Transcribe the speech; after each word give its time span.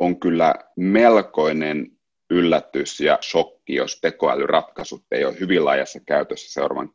on 0.00 0.20
kyllä 0.20 0.54
melkoinen 0.76 1.86
yllätys 2.30 3.00
ja 3.00 3.18
shokki, 3.22 3.74
jos 3.74 4.00
tekoälyratkaisut 4.00 5.04
ei 5.10 5.24
ole 5.24 5.40
hyvin 5.40 5.64
laajassa 5.64 6.00
käytössä 6.06 6.52
seuraavan 6.52 6.90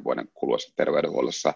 10-20 0.00 0.04
vuoden 0.04 0.28
kuluessa 0.34 0.72
terveydenhuollossa, 0.76 1.48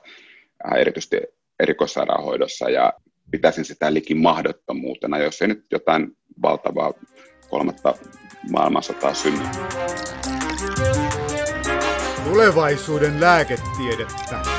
äh, 0.66 0.80
erityisesti 0.80 1.20
erikoissairaanhoidossa, 1.60 2.70
ja 2.70 2.92
pitäisin 3.30 3.64
sitä 3.64 3.94
liki 3.94 4.14
mahdottomuutena, 4.14 5.18
jos 5.18 5.42
ei 5.42 5.48
nyt 5.48 5.66
jotain 5.70 6.16
valtavaa 6.42 6.92
kolmatta 7.50 7.94
maailmansotaa 8.50 9.14
synny. 9.14 9.44
Tulevaisuuden 12.24 13.20
lääketiedettä. 13.20 14.57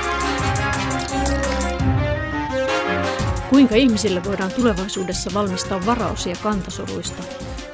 Kuinka 3.50 3.76
ihmisille 3.76 4.24
voidaan 4.24 4.52
tulevaisuudessa 4.52 5.32
valmistaa 5.34 5.86
varausia 5.86 6.36
kantasoluista? 6.44 7.24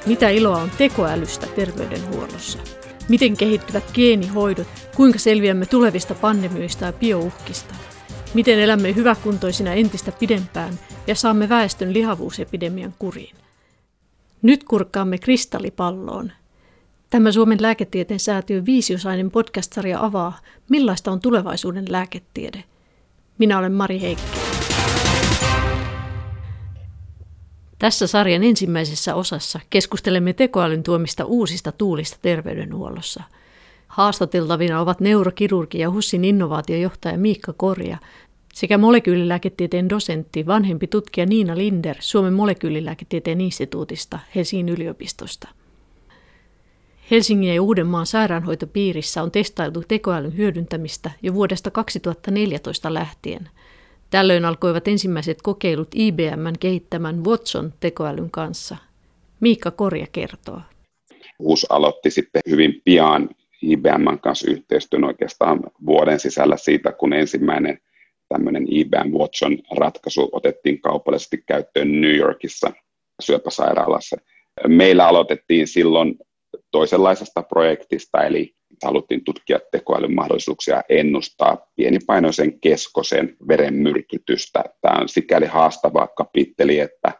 Mitä 0.06 0.28
iloa 0.28 0.56
on 0.56 0.70
tekoälystä 0.78 1.46
terveydenhuollossa? 1.46 2.58
Miten 3.08 3.36
kehittyvät 3.36 3.84
geenihoidot? 3.94 4.68
Kuinka 4.96 5.18
selviämme 5.18 5.66
tulevista 5.66 6.14
pandemioista 6.14 6.84
ja 6.84 6.92
biouhkista? 6.92 7.74
Miten 8.34 8.58
elämme 8.58 8.94
hyväkuntoisina 8.94 9.72
entistä 9.72 10.12
pidempään 10.12 10.78
ja 11.06 11.14
saamme 11.14 11.48
väestön 11.48 11.92
lihavuusepidemian 11.92 12.94
kuriin? 12.98 13.36
Nyt 14.42 14.64
kurkkaamme 14.64 15.18
kristallipalloon. 15.18 16.32
Tämä 17.10 17.32
Suomen 17.32 17.62
lääketieteen 17.62 18.20
säätiön 18.20 18.66
viisiosainen 18.66 19.30
podcast-sarja 19.30 20.04
avaa, 20.04 20.38
millaista 20.68 21.10
on 21.10 21.20
tulevaisuuden 21.20 21.84
lääketiede. 21.88 22.64
Minä 23.38 23.58
olen 23.58 23.72
Mari 23.72 24.00
Heikki. 24.00 24.45
Tässä 27.78 28.06
sarjan 28.06 28.44
ensimmäisessä 28.44 29.14
osassa 29.14 29.60
keskustelemme 29.70 30.32
tekoälyn 30.32 30.82
tuomista 30.82 31.24
uusista 31.24 31.72
tuulista 31.72 32.18
terveydenhuollossa. 32.22 33.22
Haastateltavina 33.88 34.80
ovat 34.80 35.00
neurokirurgi 35.00 35.78
ja 35.78 35.90
HUSin 35.90 36.24
innovaatiojohtaja 36.24 37.18
Miikka 37.18 37.52
Korja 37.52 37.98
sekä 38.54 38.78
molekyylilääketieteen 38.78 39.88
dosentti, 39.88 40.46
vanhempi 40.46 40.86
tutkija 40.86 41.26
Niina 41.26 41.56
Linder 41.56 41.96
Suomen 42.00 42.32
molekyylilääketieteen 42.32 43.40
instituutista 43.40 44.18
Helsingin 44.34 44.68
yliopistosta. 44.68 45.48
Helsingin 47.10 47.54
ja 47.54 47.62
Uudenmaan 47.62 48.06
sairaanhoitopiirissä 48.06 49.22
on 49.22 49.30
testailtu 49.30 49.84
tekoälyn 49.88 50.36
hyödyntämistä 50.36 51.10
jo 51.22 51.34
vuodesta 51.34 51.70
2014 51.70 52.94
lähtien– 52.94 53.48
Tällöin 54.10 54.44
alkoivat 54.44 54.88
ensimmäiset 54.88 55.42
kokeilut 55.42 55.88
IBMn 55.94 56.54
kehittämän 56.60 57.24
Watson 57.24 57.72
tekoälyn 57.80 58.30
kanssa. 58.30 58.76
Miikka 59.40 59.70
Korja 59.70 60.06
kertoo. 60.12 60.60
Uus 61.38 61.66
aloitti 61.70 62.10
sitten 62.10 62.42
hyvin 62.50 62.82
pian 62.84 63.28
IBMn 63.62 64.18
kanssa 64.22 64.50
yhteistyön 64.50 65.04
oikeastaan 65.04 65.60
vuoden 65.86 66.20
sisällä 66.20 66.56
siitä, 66.56 66.92
kun 66.92 67.12
ensimmäinen 67.12 67.78
tämmöinen 68.28 68.66
IBM 68.72 69.12
Watson 69.18 69.58
ratkaisu 69.76 70.28
otettiin 70.32 70.80
kaupallisesti 70.80 71.42
käyttöön 71.46 72.00
New 72.00 72.16
Yorkissa 72.16 72.72
syöpäsairaalassa. 73.20 74.16
Meillä 74.68 75.08
aloitettiin 75.08 75.68
silloin 75.68 76.18
toisenlaisesta 76.70 77.42
projektista, 77.42 78.24
eli 78.24 78.55
haluttiin 78.84 79.24
tutkia 79.24 79.60
tekoälyn 79.72 80.14
mahdollisuuksia 80.14 80.82
ennustaa 80.88 81.66
pienipainoisen 81.76 82.60
keskosen 82.60 83.36
verenmyrkytystä. 83.48 84.64
Tämä 84.80 85.00
on 85.00 85.08
sikäli 85.08 85.46
haastava 85.46 86.06
kapitteli, 86.06 86.78
että 86.78 87.12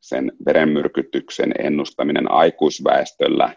sen 0.00 0.32
verenmyrkytyksen 0.46 1.54
ennustaminen 1.58 2.30
aikuisväestöllä 2.30 3.54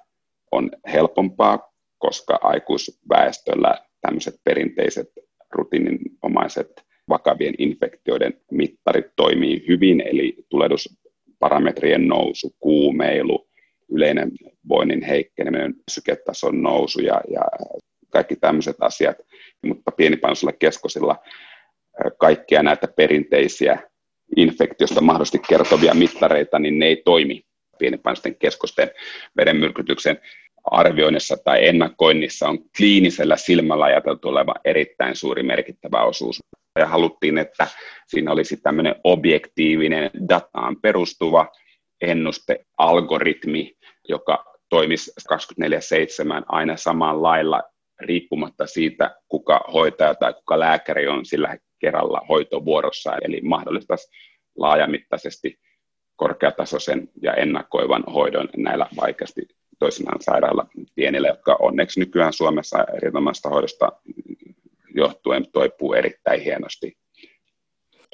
on 0.52 0.72
helpompaa, 0.94 1.72
koska 1.98 2.40
aikuisväestöllä 2.42 3.78
tämmöiset 4.02 4.36
perinteiset 4.44 5.10
rutiininomaiset 5.52 6.84
vakavien 7.10 7.56
infektioiden 7.58 8.42
mittarit 8.52 9.06
toimii 9.16 9.66
hyvin, 9.68 10.02
eli 10.02 10.36
tulehdusparametrien 10.50 12.08
nousu, 12.08 12.56
kuumeilu, 12.60 13.48
yleinen 13.92 14.32
voinnin 14.70 15.04
heikkeneminen, 15.04 15.76
syketason 15.92 16.62
nousu 16.62 17.00
ja, 17.00 17.22
ja 17.30 17.42
kaikki 18.10 18.36
tämmöiset 18.36 18.76
asiat, 18.80 19.18
mutta 19.66 19.92
pienipainoisilla 19.92 20.52
keskosilla 20.52 21.16
kaikkia 22.18 22.64
näitä 22.64 22.88
perinteisiä 22.88 23.80
infektiosta 24.36 25.02
mahdollisesti 25.02 25.40
kertovia 25.50 25.94
mittareita, 25.94 26.60
niin 26.60 26.80
ne 26.80 26.86
ei 26.86 27.02
toimi 27.06 27.42
pienipainoisten 27.80 28.36
keskosten 28.36 28.92
verenmyrkytyksen 29.38 30.22
arvioinnissa 30.72 31.38
tai 31.38 31.68
ennakoinnissa 31.68 32.48
on 32.50 32.60
kliinisellä 32.78 33.38
silmällä 33.38 33.86
ajateltu 33.86 34.28
oleva 34.28 34.54
erittäin 34.66 35.16
suuri 35.16 35.44
merkittävä 35.44 36.04
osuus. 36.04 36.40
Ja 36.80 36.88
haluttiin, 36.88 37.38
että 37.38 37.68
siinä 38.08 38.32
olisi 38.32 38.58
tämmöinen 38.58 38.96
objektiivinen 39.04 40.12
dataan 40.30 40.82
perustuva 40.82 41.52
ennustealgoritmi, 42.02 43.78
joka 44.10 44.46
toimisi 44.70 45.12
24-7 45.34 46.44
aina 46.48 46.78
samalla 46.78 47.30
lailla 47.30 47.64
riippumatta 48.00 48.68
siitä, 48.68 49.16
kuka 49.28 49.62
hoitaja 49.74 50.16
tai 50.16 50.34
kuka 50.34 50.60
lääkäri 50.60 51.08
on 51.08 51.26
sillä 51.26 51.58
kerralla 51.80 52.22
hoitovuorossa, 52.30 53.18
eli 53.22 53.42
mahdollistaisi 53.42 54.10
laajamittaisesti 54.58 55.60
korkeatasoisen 56.16 57.10
ja 57.22 57.34
ennakoivan 57.34 58.04
hoidon 58.14 58.50
näillä 58.58 58.88
vaikeasti 59.02 59.48
toisinaan 59.80 60.22
sairailla 60.22 60.68
pienillä, 60.96 61.28
jotka 61.28 61.58
onneksi 61.60 62.00
nykyään 62.00 62.34
Suomessa 62.34 62.86
erinomaisesta 62.96 63.50
hoidosta 63.50 63.92
johtuen 64.96 65.52
toipuu 65.52 65.94
erittäin 65.94 66.42
hienosti 66.42 66.98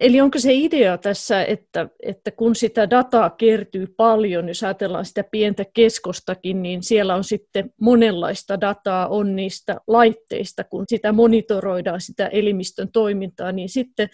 Eli 0.03 0.21
onko 0.21 0.39
se 0.39 0.53
idea 0.53 0.97
tässä, 0.97 1.43
että, 1.43 1.87
että 2.03 2.31
kun 2.31 2.55
sitä 2.55 2.89
dataa 2.89 3.29
kertyy 3.29 3.87
paljon, 3.97 4.47
jos 4.47 4.63
ajatellaan 4.63 5.05
sitä 5.05 5.23
pientä 5.31 5.65
keskostakin, 5.73 6.61
niin 6.61 6.83
siellä 6.83 7.15
on 7.15 7.23
sitten 7.23 7.73
monenlaista 7.81 8.61
dataa 8.61 9.07
on 9.07 9.35
niistä 9.35 9.77
laitteista, 9.87 10.63
kun 10.63 10.85
sitä 10.87 11.11
monitoroidaan 11.11 12.01
sitä 12.01 12.27
elimistön 12.27 12.91
toimintaa, 12.91 13.51
niin 13.51 13.69
sitten 13.69 14.09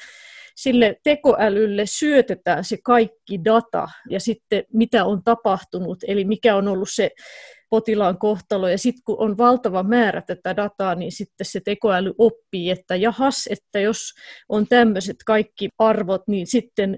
sille 0.55 0.95
tekoälylle 1.03 1.83
syötetään 1.85 2.63
se 2.63 2.77
kaikki 2.83 3.43
data 3.45 3.87
ja 4.09 4.19
sitten 4.19 4.63
mitä 4.73 5.05
on 5.05 5.23
tapahtunut, 5.23 5.97
eli 6.07 6.25
mikä 6.25 6.55
on 6.55 6.67
ollut 6.67 6.89
se 6.91 7.09
potilaan 7.69 8.17
kohtalo. 8.17 8.67
Ja 8.67 8.77
sitten 8.77 9.03
kun 9.05 9.19
on 9.19 9.37
valtava 9.37 9.83
määrä 9.83 10.21
tätä 10.21 10.55
dataa, 10.55 10.95
niin 10.95 11.11
sitten 11.11 11.45
se 11.45 11.59
tekoäly 11.65 12.13
oppii, 12.17 12.69
että 12.69 12.95
jahas, 12.95 13.47
että 13.49 13.79
jos 13.79 14.13
on 14.49 14.67
tämmöiset 14.67 15.17
kaikki 15.25 15.69
arvot, 15.79 16.21
niin 16.27 16.47
sitten 16.47 16.97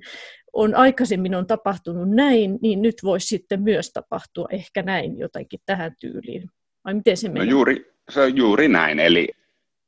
on 0.54 0.76
aikaisemmin 0.76 1.36
on 1.36 1.48
tapahtunut 1.48 2.10
näin, 2.10 2.60
niin 2.62 2.82
nyt 2.82 2.96
voisi 3.04 3.28
sitten 3.28 3.62
myös 3.62 3.92
tapahtua 3.94 4.48
ehkä 4.52 4.82
näin 4.82 5.20
jotenkin 5.20 5.60
tähän 5.66 5.96
tyyliin. 6.00 6.50
Vai 6.86 6.94
miten 6.94 7.18
se 7.18 7.28
no 7.28 7.34
menee? 7.34 7.46
No 7.46 7.52
juuri, 7.52 7.94
se 8.10 8.22
on 8.22 8.38
juuri 8.38 8.68
näin. 8.68 9.00
Eli 9.00 9.30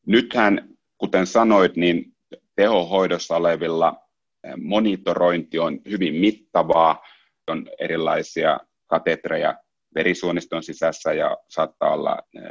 nythän, 0.08 0.70
kuten 0.98 1.28
sanoit, 1.28 1.76
niin 1.76 2.14
tehohoidossa 2.56 3.36
olevilla 3.36 3.96
eh, 4.44 4.54
monitorointi 4.58 5.60
on 5.60 5.80
hyvin 5.90 6.16
mittavaa, 6.16 7.04
on 7.48 7.70
erilaisia 7.80 8.60
katetreja 8.88 9.63
verisuoniston 9.96 10.64
sisässä 10.64 11.14
ja 11.14 11.38
saattaa 11.48 11.94
olla 11.94 12.20
eh, 12.36 12.44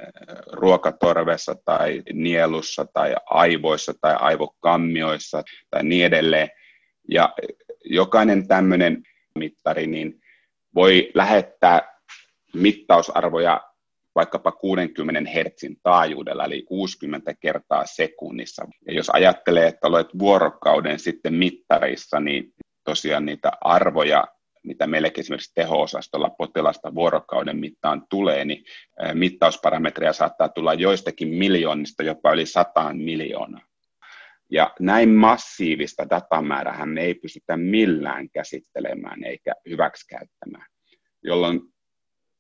ruokatorvessa 0.53 1.55
tai 1.65 2.03
nielussa 2.13 2.87
tai 2.95 3.15
aivoissa 3.31 3.95
tai 4.01 4.15
aivokammioissa 4.19 5.43
tai 5.71 5.85
niin 5.85 6.07
edelleen. 6.07 6.49
Ja 7.11 7.35
jokainen 7.85 8.49
tämmöinen 8.49 9.03
mittari 9.39 9.87
niin 9.87 10.21
voi 10.75 11.11
lähettää 11.15 11.93
mittausarvoja 12.55 13.61
vaikkapa 14.15 14.53
60 14.53 15.31
hertsin 15.31 15.77
taajuudella, 15.83 16.45
eli 16.45 16.63
60 16.63 17.35
kertaa 17.41 17.87
sekunnissa. 17.87 18.67
Ja 18.87 18.95
jos 18.95 19.11
ajattelee, 19.11 19.67
että 19.67 19.89
olet 19.89 20.09
vuorokauden 20.19 20.99
sitten 20.99 21.35
mittarissa, 21.35 22.21
niin 22.21 22.53
tosiaan 22.85 23.27
niitä 23.27 23.53
arvoja 23.61 24.25
mitä 24.63 24.87
meillekin 24.87 25.21
esimerkiksi 25.21 25.55
teho-osastolla 25.55 26.31
potilasta 26.31 26.95
vuorokauden 26.95 27.57
mittaan 27.57 28.07
tulee, 28.11 28.45
niin 28.45 28.65
mittausparametreja 29.15 30.13
saattaa 30.13 30.49
tulla 30.49 30.75
joistakin 30.75 31.29
miljoonista 31.29 32.03
jopa 32.03 32.33
yli 32.33 32.47
sataan 32.47 32.99
miljoonaa. 32.99 33.63
Ja 34.51 34.73
näin 34.81 35.09
massiivista 35.09 36.11
datamäärähän 36.11 36.89
me 36.89 37.01
ei 37.03 37.15
pystytä 37.15 37.57
millään 37.57 38.31
käsittelemään 38.31 39.25
eikä 39.25 39.53
hyväksikäyttämään, 39.69 40.67
jolloin 41.23 41.61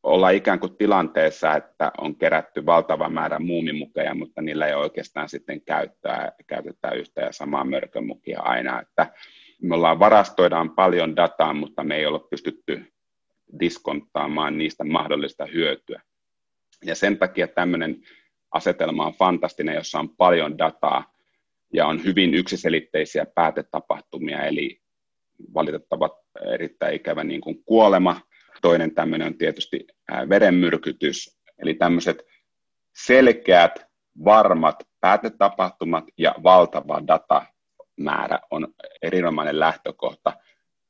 ollaan 0.02 0.34
ikään 0.34 0.60
kuin 0.60 0.76
tilanteessa, 0.76 1.56
että 1.56 1.92
on 1.98 2.18
kerätty 2.18 2.66
valtava 2.66 3.08
määrä 3.08 3.38
muumimukeja, 3.38 4.14
mutta 4.14 4.42
niillä 4.42 4.66
ei 4.66 4.74
oikeastaan 4.74 5.28
sitten 5.28 5.62
käyttää, 5.64 6.32
käytetään 6.46 6.98
yhtä 6.98 7.20
ja 7.20 7.32
samaa 7.32 7.64
mörkömukia 7.64 8.40
aina. 8.40 8.80
Että 8.80 9.06
me 9.62 9.74
ollaan 9.74 9.98
varastoidaan 9.98 10.70
paljon 10.70 11.16
dataa, 11.16 11.54
mutta 11.54 11.84
me 11.84 11.96
ei 11.96 12.06
ole 12.06 12.20
pystytty 12.30 12.92
diskonttaamaan 13.60 14.58
niistä 14.58 14.84
mahdollista 14.84 15.46
hyötyä. 15.46 16.02
Ja 16.84 16.94
sen 16.94 17.18
takia 17.18 17.48
tämmöinen 17.48 18.02
asetelma 18.50 19.06
on 19.06 19.12
fantastinen, 19.12 19.74
jossa 19.74 19.98
on 19.98 20.16
paljon 20.16 20.58
dataa 20.58 21.12
ja 21.72 21.86
on 21.86 22.04
hyvin 22.04 22.34
yksiselitteisiä 22.34 23.26
päätetapahtumia, 23.34 24.46
eli 24.46 24.80
valitettavat 25.54 26.12
erittäin 26.54 26.94
ikävä 26.94 27.24
niin 27.24 27.40
kuin 27.40 27.64
kuolema. 27.64 28.20
Toinen 28.62 28.94
tämmöinen 28.94 29.26
on 29.26 29.38
tietysti 29.38 29.86
verenmyrkytys, 30.28 31.38
eli 31.58 31.74
tämmöiset 31.74 32.22
selkeät, 32.96 33.86
varmat 34.24 34.76
päätetapahtumat 35.00 36.04
ja 36.18 36.34
valtava 36.42 37.06
datamäärä 37.98 38.38
on 38.50 38.74
erinomainen 39.02 39.60
lähtökohta 39.60 40.32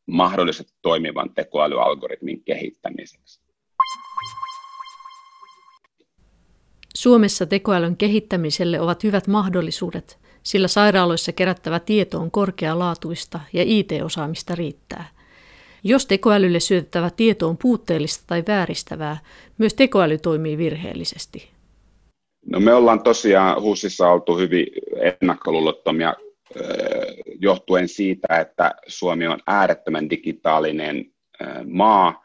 mahdolliset 0.06 0.66
toimivan 0.82 1.34
tekoälyalgoritmin 1.34 2.44
kehittämiseksi. 2.44 3.40
Suomessa 6.94 7.46
tekoälyn 7.46 7.96
kehittämiselle 7.96 8.81
ovat 8.81 9.04
hyvät 9.04 9.26
mahdollisuudet, 9.26 10.19
sillä 10.43 10.69
sairaaloissa 10.69 11.32
kerättävä 11.32 11.81
tieto 11.81 12.20
on 12.20 12.31
korkealaatuista 12.31 13.40
ja 13.52 13.62
IT-osaamista 13.66 14.55
riittää. 14.55 15.08
Jos 15.84 16.06
tekoälylle 16.06 16.60
syötettävä 16.60 17.10
tieto 17.10 17.48
on 17.48 17.58
puutteellista 17.58 18.25
tai 18.26 18.44
vääristävää, 18.48 19.16
myös 19.58 19.75
tekoäly 19.75 20.19
toimii 20.19 20.58
virheellisesti. 20.58 21.50
No 22.46 22.60
me 22.60 22.75
ollaan 22.75 23.02
tosiaan 23.02 23.62
HUSissa 23.62 24.08
oltu 24.08 24.38
hyvin 24.38 24.66
ennakkoluulottomia 25.22 26.14
johtuen 27.40 27.88
siitä, 27.88 28.40
että 28.40 28.75
Suomi 28.87 29.26
on 29.26 29.38
äärettömän 29.46 30.10
digitaalinen 30.10 31.04
maa, 31.64 32.25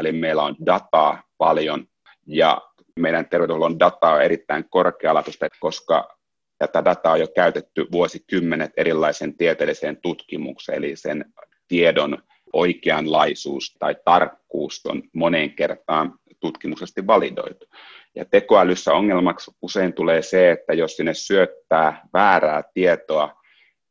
eli 0.00 0.12
meillä 0.12 0.42
on 0.42 0.56
dataa 0.66 1.22
paljon 1.38 1.86
ja 2.26 2.62
meidän 2.98 3.28
terveydenhuollon 3.28 3.78
data 3.78 4.10
on 4.10 4.22
erittäin 4.22 4.64
korkealaatuista, 4.70 5.48
koska 5.60 6.18
tätä 6.58 6.84
dataa 6.84 7.12
on 7.12 7.20
jo 7.20 7.28
käytetty 7.28 7.86
vuosikymmenet 7.92 8.72
erilaisen 8.76 9.36
tieteelliseen 9.36 9.96
tutkimukseen, 9.96 10.78
eli 10.78 10.96
sen 10.96 11.24
tiedon 11.68 12.22
oikeanlaisuus 12.52 13.76
tai 13.78 13.96
tarkkuus 14.04 14.86
on 14.86 15.02
moneen 15.12 15.50
kertaan 15.50 16.14
tutkimuksesti 16.40 17.06
validoitu. 17.06 17.66
Ja 18.14 18.24
tekoälyssä 18.24 18.92
ongelmaksi 18.92 19.50
usein 19.62 19.92
tulee 19.92 20.22
se, 20.22 20.50
että 20.50 20.74
jos 20.74 20.96
sinne 20.96 21.14
syöttää 21.14 22.02
väärää 22.12 22.62
tietoa 22.74 23.37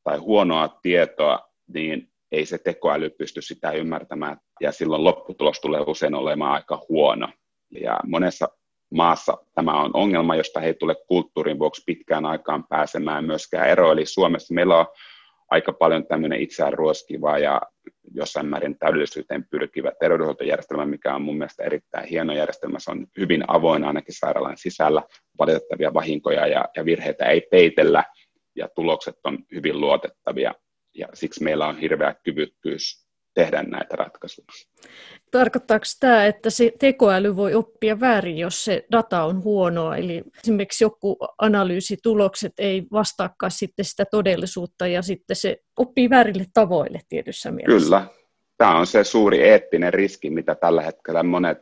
tai 0.07 0.18
huonoa 0.18 0.80
tietoa, 0.81 1.50
niin 1.74 2.09
ei 2.31 2.45
se 2.45 2.57
tekoäly 2.57 3.09
pysty 3.09 3.42
sitä 3.42 3.71
ymmärtämään, 3.71 4.38
ja 4.62 4.71
silloin 4.71 5.04
lopputulos 5.04 5.62
tulee 5.62 5.81
usein 5.88 6.15
olemaan 6.15 6.51
aika 6.51 6.86
huono. 6.89 7.30
Ja 7.81 8.00
monessa 8.06 8.48
maassa 8.94 9.38
tämä 9.56 9.81
on 9.81 9.92
ongelma, 9.94 10.36
josta 10.36 10.59
he 10.59 10.68
ei 10.68 10.74
tule 10.74 10.95
kulttuurin 11.07 11.59
vuoksi 11.59 11.83
pitkään 11.86 12.25
aikaan 12.25 12.63
pääsemään 12.68 13.25
myöskään 13.25 13.69
eroon. 13.69 13.94
Eli 13.94 14.06
Suomessa 14.06 14.54
meillä 14.54 14.77
on 14.80 14.86
aika 15.50 15.74
paljon 15.74 16.07
tämmöinen 16.07 16.42
itseään 16.42 16.74
ruoskiva 16.74 17.39
ja 17.39 17.62
jossain 18.13 18.45
määrin 18.45 18.77
täydellisyyteen 18.80 19.45
pyrkivä 19.51 19.92
terveydenhuoltojärjestelmä, 20.00 20.86
mikä 20.86 21.15
on 21.15 21.21
mun 21.21 21.38
mielestä 21.38 21.63
erittäin 21.63 22.07
hieno 22.07 22.33
järjestelmä. 22.33 22.80
Se 22.80 22.92
on 22.92 23.07
hyvin 23.18 23.44
avoin 23.48 23.83
ainakin 23.83 24.15
sairaalan 24.15 24.57
sisällä. 24.57 25.04
Valitettavia 25.39 25.94
vahinkoja 25.94 26.48
ja, 26.48 26.65
ja 26.75 26.86
virheitä 26.86 27.25
ei 27.25 27.42
peitellä 27.42 28.04
ja 28.57 28.69
tulokset 28.75 29.15
on 29.24 29.38
hyvin 29.56 29.81
luotettavia. 29.81 30.54
Ja 30.95 31.07
siksi 31.13 31.44
meillä 31.44 31.68
on 31.68 31.77
hirveä 31.77 32.15
kyvykkyys 32.24 33.07
tehdä 33.33 33.63
näitä 33.63 33.95
ratkaisuja. 33.95 34.48
Tarkoittaako 35.31 35.86
tämä, 36.00 36.25
että 36.25 36.50
se 36.50 36.71
tekoäly 36.80 37.36
voi 37.36 37.54
oppia 37.54 38.00
väärin, 38.00 38.38
jos 38.38 38.65
se 38.65 38.86
data 38.92 39.24
on 39.24 39.44
huonoa? 39.44 39.95
Eli 39.98 40.24
esimerkiksi 40.44 40.83
joku 40.83 41.18
analyysitulokset 41.38 42.54
ei 42.57 42.83
vastaakaan 42.92 43.51
sitten 43.51 43.86
sitä 43.86 44.06
todellisuutta 44.12 44.88
ja 44.88 45.01
sitten 45.01 45.36
se 45.36 45.57
oppii 45.77 46.09
väärille 46.09 46.45
tavoille 46.54 47.00
tietyssä 47.09 47.51
mielessä. 47.51 47.86
Kyllä. 47.86 48.06
Tämä 48.57 48.77
on 48.77 48.88
se 48.88 49.04
suuri 49.04 49.42
eettinen 49.50 49.94
riski, 49.94 50.30
mitä 50.30 50.56
tällä 50.56 50.81
hetkellä 50.81 51.24
monet 51.24 51.57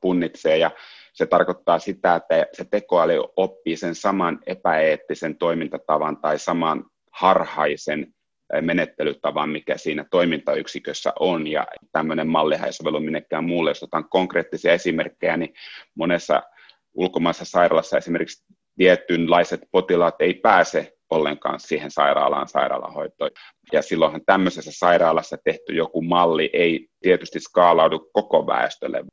punnitsee 0.00 0.58
ja 0.58 0.70
se 1.18 1.26
tarkoittaa 1.26 1.78
sitä, 1.78 2.14
että 2.14 2.46
se 2.52 2.64
tekoäly 2.64 3.22
oppii 3.36 3.76
sen 3.76 3.94
saman 3.94 4.38
epäeettisen 4.46 5.36
toimintatavan 5.36 6.16
tai 6.16 6.38
saman 6.38 6.84
harhaisen 7.12 8.06
menettelytavan, 8.60 9.48
mikä 9.48 9.76
siinä 9.76 10.04
toimintayksikössä 10.10 11.12
on, 11.20 11.46
ja 11.46 11.66
tämmöinen 11.92 12.28
mallihan 12.28 12.66
ei 12.66 12.72
sovellu 12.72 13.00
minnekään 13.00 13.44
muulle. 13.44 13.70
Jos 13.70 13.82
otan 13.82 14.08
konkreettisia 14.08 14.72
esimerkkejä, 14.72 15.36
niin 15.36 15.54
monessa 15.94 16.42
ulkomaissa 16.94 17.44
sairaalassa 17.44 17.98
esimerkiksi 17.98 18.44
tietynlaiset 18.76 19.60
potilaat 19.70 20.14
ei 20.20 20.34
pääse 20.34 20.92
ollenkaan 21.10 21.60
siihen 21.60 21.90
sairaalaan 21.90 22.48
sairaalahoitoon. 22.48 23.30
Ja 23.72 23.82
silloinhan 23.82 24.22
tämmöisessä 24.26 24.70
sairaalassa 24.74 25.36
tehty 25.44 25.74
joku 25.74 26.02
malli 26.02 26.50
ei 26.52 26.88
tietysti 27.00 27.40
skaalaudu 27.40 28.10
koko 28.12 28.46
väestölle. 28.46 29.04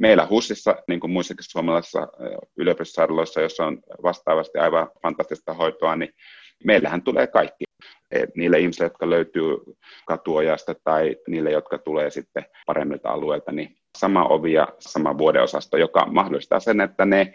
Meillä 0.00 0.26
HUSissa, 0.26 0.76
niin 0.88 1.00
kuin 1.00 1.10
muissakin 1.10 1.44
suomalaisissa 1.48 2.08
yliopistosairaaloissa, 2.56 3.40
joissa 3.40 3.66
on 3.66 3.80
vastaavasti 4.02 4.58
aivan 4.58 4.88
fantastista 5.02 5.54
hoitoa, 5.54 5.96
niin 5.96 6.14
meillähän 6.64 7.02
tulee 7.02 7.26
kaikki 7.26 7.64
niille 8.36 8.58
ihmisille, 8.58 8.86
jotka 8.86 9.10
löytyy 9.10 9.44
katuojasta 10.06 10.74
tai 10.84 11.16
niille, 11.28 11.50
jotka 11.50 11.78
tulee 11.78 12.10
sitten 12.10 12.44
paremmilta 12.66 13.10
alueilta, 13.10 13.52
niin 13.52 13.76
sama 13.98 14.24
ovi 14.24 14.52
ja 14.52 14.68
sama 14.78 15.18
vuodeosasto, 15.18 15.76
joka 15.76 16.06
mahdollistaa 16.06 16.60
sen, 16.60 16.80
että 16.80 17.04
ne 17.04 17.34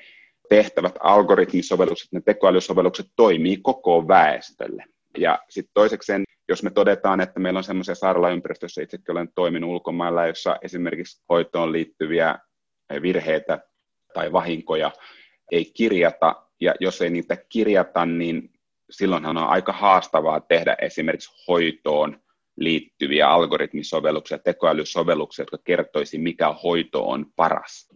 tehtävät 0.49 0.95
algoritmisovellukset, 0.99 2.07
ne 2.11 2.21
tekoälysovellukset 2.21 3.05
toimii 3.15 3.57
koko 3.57 4.07
väestölle. 4.07 4.83
Ja 5.17 5.39
sitten 5.49 5.71
toisekseen, 5.73 6.23
jos 6.49 6.63
me 6.63 6.69
todetaan, 6.69 7.21
että 7.21 7.39
meillä 7.39 7.57
on 7.57 7.63
semmoisia 7.63 7.95
sairaalaympäristöissä, 7.95 8.81
itsekin 8.81 9.11
olen 9.11 9.29
toiminut 9.35 9.69
ulkomailla, 9.69 10.27
jossa 10.27 10.57
esimerkiksi 10.61 11.23
hoitoon 11.29 11.71
liittyviä 11.71 12.39
virheitä 13.01 13.59
tai 14.13 14.31
vahinkoja 14.31 14.91
ei 15.51 15.65
kirjata, 15.65 16.35
ja 16.61 16.73
jos 16.79 17.01
ei 17.01 17.09
niitä 17.09 17.37
kirjata, 17.49 18.05
niin 18.05 18.49
silloinhan 18.89 19.37
on 19.37 19.47
aika 19.47 19.73
haastavaa 19.73 20.39
tehdä 20.39 20.75
esimerkiksi 20.81 21.43
hoitoon 21.47 22.19
liittyviä 22.57 23.29
algoritmisovelluksia, 23.29 24.39
tekoälysovelluksia, 24.39 25.43
jotka 25.43 25.57
kertoisi, 25.63 26.17
mikä 26.17 26.53
hoito 26.63 27.09
on 27.09 27.25
paras. 27.35 27.89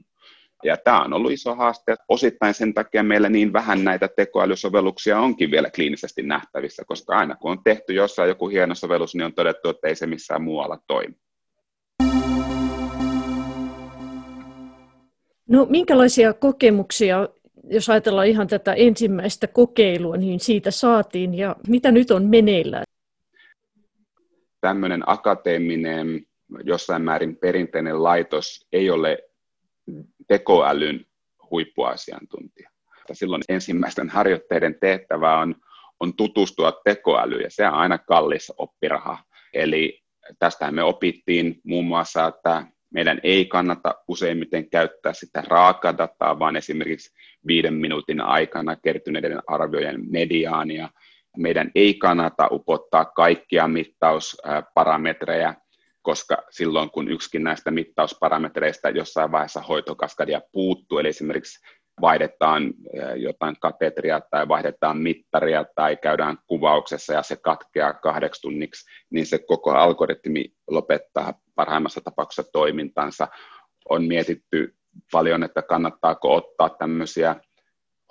Ja 0.64 0.78
tämä 0.78 1.02
on 1.02 1.14
ollut 1.14 1.32
iso 1.32 1.56
haaste. 1.56 1.96
Osittain 2.10 2.54
sen 2.54 2.74
takia 2.74 3.04
meillä 3.04 3.30
niin 3.30 3.54
vähän 3.54 3.84
näitä 3.84 4.08
tekoälysovelluksia 4.08 5.20
onkin 5.20 5.52
vielä 5.52 5.70
kliinisesti 5.76 6.24
nähtävissä, 6.24 6.84
koska 6.88 7.18
aina 7.18 7.36
kun 7.36 7.52
on 7.52 7.64
tehty 7.64 7.94
jossain 7.94 8.30
joku 8.30 8.48
hieno 8.48 8.76
sovellus, 8.76 9.16
niin 9.16 9.26
on 9.26 9.34
todettu, 9.34 9.70
että 9.70 9.88
ei 9.88 9.96
se 9.96 10.08
missään 10.08 10.42
muualla 10.42 10.78
toimi. 10.88 11.16
No 15.50 15.66
minkälaisia 15.70 16.34
kokemuksia 16.34 17.30
jos 17.70 17.90
ajatellaan 17.90 18.28
ihan 18.28 18.48
tätä 18.48 18.74
ensimmäistä 18.74 19.48
kokeilua, 19.48 20.18
niin 20.18 20.40
siitä 20.40 20.72
saatiin. 20.72 21.34
Ja 21.34 21.56
mitä 21.68 21.92
nyt 21.92 22.12
on 22.12 22.26
meneillään? 22.26 22.84
Tämmöinen 24.62 25.04
akateeminen, 25.06 26.26
jossain 26.64 27.02
määrin 27.02 27.36
perinteinen 27.36 28.04
laitos 28.04 28.68
ei 28.72 28.90
ole 28.90 29.18
tekoälyn 30.28 31.06
huippuasiantuntija. 31.52 32.70
Silloin 33.14 33.44
ensimmäisten 33.50 34.10
harjoitteiden 34.10 34.76
tehtävä 34.80 35.40
on, 35.40 35.56
on 36.00 36.14
tutustua 36.16 36.82
tekoälyyn, 36.84 37.44
ja 37.44 37.50
se 37.50 37.68
on 37.68 37.74
aina 37.74 37.98
kallis 37.98 38.54
oppiraha. 38.58 39.18
Eli 39.54 40.04
tästä 40.40 40.72
me 40.72 40.84
opittiin 40.84 41.62
muun 41.64 41.86
muassa, 41.86 42.28
että 42.28 42.66
meidän 42.94 43.20
ei 43.24 43.46
kannata 43.46 43.96
useimmiten 44.08 44.70
käyttää 44.70 45.14
sitä 45.14 45.44
raakadataa, 45.48 46.40
vaan 46.40 46.56
esimerkiksi 46.56 47.16
viiden 47.48 47.74
minuutin 47.74 48.22
aikana 48.22 48.76
kertyneiden 48.76 49.40
arviojen 49.48 50.12
mediaania. 50.12 50.90
Meidän 51.38 51.72
ei 51.76 51.94
kannata 51.94 52.48
upottaa 52.52 53.06
kaikkia 53.06 53.68
mittausparametreja, 53.68 55.54
koska 56.02 56.38
silloin 56.50 56.90
kun 56.90 57.12
yksikin 57.12 57.44
näistä 57.44 57.72
mittausparametreista 57.72 58.90
jossain 58.90 59.32
vaiheessa 59.32 59.62
hoitokaskadia 59.62 60.42
puuttuu, 60.52 61.00
eli 61.00 61.08
esimerkiksi 61.08 61.60
vaihdetaan 62.02 62.74
jotain 63.16 63.56
katetria 63.60 64.22
tai 64.32 64.48
vaihdetaan 64.48 64.98
mittaria 64.98 65.66
tai 65.76 65.98
käydään 65.98 66.38
kuvauksessa 66.48 67.14
ja 67.14 67.24
se 67.24 67.36
katkeaa 67.36 67.94
kahdeksi 67.94 68.42
tunniksi, 68.42 68.90
niin 69.10 69.26
se 69.26 69.40
koko 69.48 69.72
algoritmi 69.72 70.46
lopettaa 70.68 71.34
parhaimmassa 71.60 72.02
tapauksessa 72.02 72.52
toimintansa. 72.52 73.28
On 73.90 74.04
mietitty 74.04 74.76
paljon, 75.12 75.44
että 75.44 75.62
kannattaako 75.62 76.36
ottaa 76.36 76.70
tämmöisiä 76.70 77.36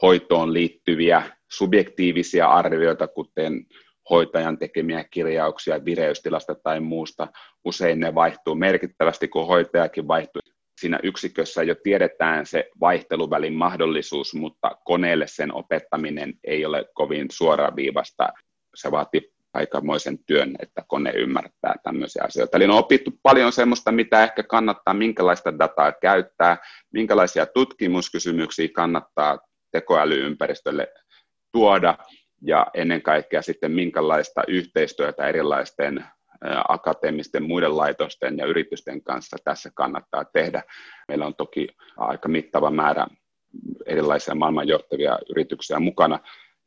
hoitoon 0.02 0.52
liittyviä 0.52 1.23
subjektiivisia 1.50 2.47
arvioita, 2.47 3.09
kuten 3.09 3.67
hoitajan 4.11 4.59
tekemiä 4.59 5.05
kirjauksia 5.05 5.85
vireystilasta 5.85 6.55
tai 6.55 6.81
muusta. 6.81 7.28
Usein 7.64 8.00
ne 8.00 8.14
vaihtuu 8.14 8.55
merkittävästi, 8.55 9.28
kun 9.28 9.47
hoitajakin 9.47 10.09
vaihtuu. 10.09 10.43
Siinä 10.81 11.00
yksikössä 11.02 11.62
jo 11.62 11.75
tiedetään 11.83 12.47
se 12.47 12.71
vaihteluvälin 12.81 13.55
mahdollisuus, 13.55 14.35
mutta 14.35 14.71
koneelle 14.85 15.26
sen 15.26 15.55
opettaminen 15.55 16.35
ei 16.45 16.64
ole 16.64 16.85
kovin 16.95 17.26
suoraviivasta. 17.31 18.28
Se 18.75 18.90
vaatii 18.90 19.38
aikamoisen 19.58 20.18
työn, 20.26 20.56
että 20.62 20.82
kone 20.88 21.10
ymmärtää 21.10 21.74
tämmöisiä 21.82 22.22
asioita. 22.24 22.56
Eli 22.56 22.64
on 22.64 22.70
opittu 22.70 23.10
paljon 23.22 23.52
semmoista, 23.52 23.92
mitä 23.92 24.22
ehkä 24.22 24.42
kannattaa, 24.42 24.94
minkälaista 24.94 25.58
dataa 25.58 25.92
käyttää, 25.92 26.56
minkälaisia 26.92 27.46
tutkimuskysymyksiä 27.46 28.68
kannattaa 28.74 29.38
tekoälyympäristölle 29.72 30.92
tuoda, 31.52 31.98
ja 32.42 32.66
ennen 32.74 33.02
kaikkea 33.02 33.42
sitten 33.42 33.72
minkälaista 33.72 34.42
yhteistyötä 34.48 35.28
erilaisten 35.28 36.04
akateemisten 36.68 37.42
muiden 37.42 37.76
laitosten 37.76 38.38
ja 38.38 38.46
yritysten 38.46 39.02
kanssa 39.02 39.36
tässä 39.44 39.70
kannattaa 39.74 40.24
tehdä. 40.24 40.62
Meillä 41.08 41.26
on 41.26 41.34
toki 41.34 41.68
aika 41.96 42.28
mittava 42.28 42.70
määrä 42.70 43.06
erilaisia 43.86 44.34
maailmanjohtavia 44.34 45.18
yrityksiä 45.30 45.78
mukana, 45.78 46.18